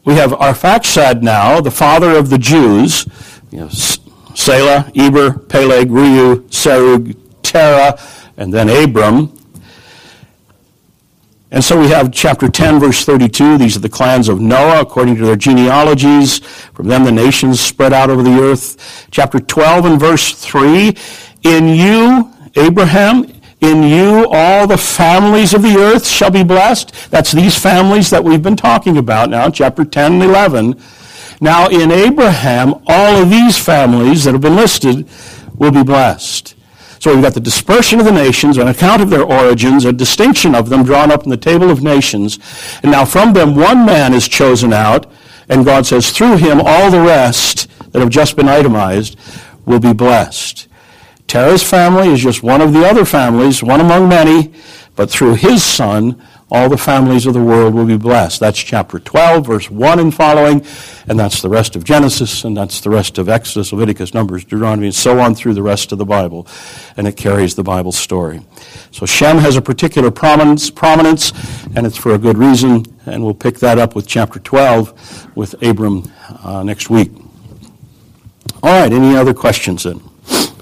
we 0.06 0.16
have 0.16 0.32
Arphaxad 0.32 1.22
now, 1.22 1.62
the 1.62 1.72
father 1.72 2.12
of 2.12 2.30
the 2.30 2.38
Jews, 2.38 3.08
you 3.52 3.60
know, 3.60 3.70
Selah, 3.70 4.92
Eber, 4.96 5.34
Peleg, 5.34 5.90
Reu, 5.90 6.42
Serug, 6.50 7.16
Terah, 7.44 8.00
and 8.38 8.54
then 8.54 8.70
Abram. 8.70 9.36
And 11.52 11.64
so 11.64 11.80
we 11.80 11.88
have 11.88 12.12
chapter 12.12 12.48
10, 12.48 12.80
verse 12.80 13.04
32. 13.06 13.58
These 13.58 13.76
are 13.76 13.80
the 13.80 13.90
clans 13.90 14.30
of 14.30 14.40
Noah 14.40 14.82
according 14.82 15.16
to 15.16 15.26
their 15.26 15.36
genealogies. 15.36 16.40
From 16.74 16.88
them 16.88 17.04
the 17.04 17.12
nations 17.12 17.60
spread 17.60 17.92
out 17.92 18.12
over 18.12 18.22
the 18.22 18.40
earth. 18.40 19.08
Chapter 19.10 19.40
12 19.40 19.86
and 19.86 20.00
verse 20.00 20.34
3. 20.34 20.96
In 21.44 21.68
you, 21.68 22.32
Abraham, 22.56 23.39
in 23.62 23.84
you 23.84 24.28
all 24.32 24.68
the 24.68 24.78
families 24.78 25.54
of 25.54 25.62
the 25.62 25.78
earth 25.78 26.08
shall 26.08 26.32
be 26.32 26.44
blessed. 26.44 27.12
That's 27.12 27.32
these 27.32 27.58
families 27.58 28.10
that 28.10 28.24
we've 28.24 28.42
been 28.42 28.56
talking 28.56 28.98
about 28.98 29.30
now, 29.30 29.50
chapter 29.50 29.84
10 29.84 30.14
and 30.14 30.24
11. 30.24 30.82
Now 31.42 31.68
in 31.68 31.92
Abraham, 31.92 32.76
all 32.88 33.22
of 33.22 33.30
these 33.30 33.58
families 33.58 34.24
that 34.24 34.34
have 34.34 34.42
been 34.42 34.56
listed 34.56 35.08
will 35.56 35.72
be 35.72 35.84
blessed. 35.84 36.56
So 37.00 37.14
we've 37.14 37.24
got 37.24 37.34
the 37.34 37.40
dispersion 37.40 38.00
of 38.00 38.06
the 38.06 38.12
nations, 38.12 38.58
an 38.58 38.68
account 38.68 39.02
of 39.02 39.10
their 39.10 39.24
origins, 39.24 39.86
a 39.86 39.94
distinction 39.94 40.54
of 40.54 40.68
them 40.68 40.84
drawn 40.84 41.12
up 41.12 41.24
in 41.24 41.30
the 41.30 41.38
table 41.38 41.70
of 41.70 41.82
nations. 41.82 42.40
And 42.84 42.92
now 42.92 43.06
from 43.06 43.32
them 43.32 43.56
one 43.56 43.86
man 43.86 44.14
is 44.14 44.28
chosen 44.28 44.74
out, 44.74 45.10
and 45.48 45.64
God 45.64 45.86
says, 45.86 46.12
through 46.12 46.38
him 46.38 46.62
all 46.64 46.92
the 46.92 47.00
rest 47.00 47.70
that 47.92 48.00
have 48.00 48.10
just 48.10 48.36
been 48.36 48.50
itemized 48.50 49.18
will 49.66 49.80
be 49.80 49.94
blessed. 49.94 50.68
Terah's 51.30 51.62
family 51.62 52.08
is 52.08 52.22
just 52.22 52.42
one 52.42 52.60
of 52.60 52.74
the 52.74 52.84
other 52.84 53.06
families, 53.06 53.62
one 53.62 53.80
among 53.80 54.10
many, 54.10 54.52
but 54.96 55.12
through 55.12 55.36
his 55.36 55.64
son, 55.64 56.20
all 56.50 56.68
the 56.70 56.78
families 56.78 57.28
of 57.28 57.36
the 57.36 57.44
world 57.44 57.76
will 57.76 57.86
be 57.86 57.98
blessed. 57.98 58.40
That's 58.40 58.58
chapter 58.58 58.98
12, 58.98 59.46
verse 59.46 59.70
1 59.70 60.00
and 60.00 60.12
following, 60.12 60.66
and 61.08 61.20
that's 61.20 61.44
the 61.44 61.50
rest 61.50 61.76
of 61.76 61.84
Genesis, 61.84 62.46
and 62.46 62.58
that's 62.58 62.82
the 62.82 62.90
rest 62.90 63.20
of 63.20 63.30
Exodus, 63.30 63.72
Leviticus, 63.72 64.16
Numbers, 64.16 64.44
Deuteronomy, 64.44 64.88
and 64.88 64.96
so 64.96 65.20
on 65.20 65.36
through 65.36 65.54
the 65.54 65.62
rest 65.62 65.92
of 65.92 66.00
the 66.00 66.06
Bible, 66.06 66.48
and 66.98 67.08
it 67.08 67.16
carries 67.16 67.54
the 67.54 67.62
Bible 67.62 67.92
story. 67.92 68.42
So 68.90 69.06
Shem 69.06 69.38
has 69.38 69.56
a 69.56 69.62
particular 69.62 70.10
prominence, 70.10 70.72
prominence 70.72 71.32
and 71.76 71.86
it's 71.86 71.98
for 71.98 72.16
a 72.16 72.18
good 72.18 72.40
reason, 72.40 72.88
and 73.06 73.24
we'll 73.24 73.36
pick 73.36 73.60
that 73.60 73.78
up 73.78 73.94
with 73.94 74.08
chapter 74.08 74.40
12 74.40 75.38
with 75.38 75.62
Abram 75.62 76.12
uh, 76.44 76.64
next 76.64 76.90
week. 76.90 77.12
All 78.64 78.82
right, 78.82 78.92
any 78.92 79.16
other 79.16 79.36
questions 79.36 79.84
then? 79.84 80.02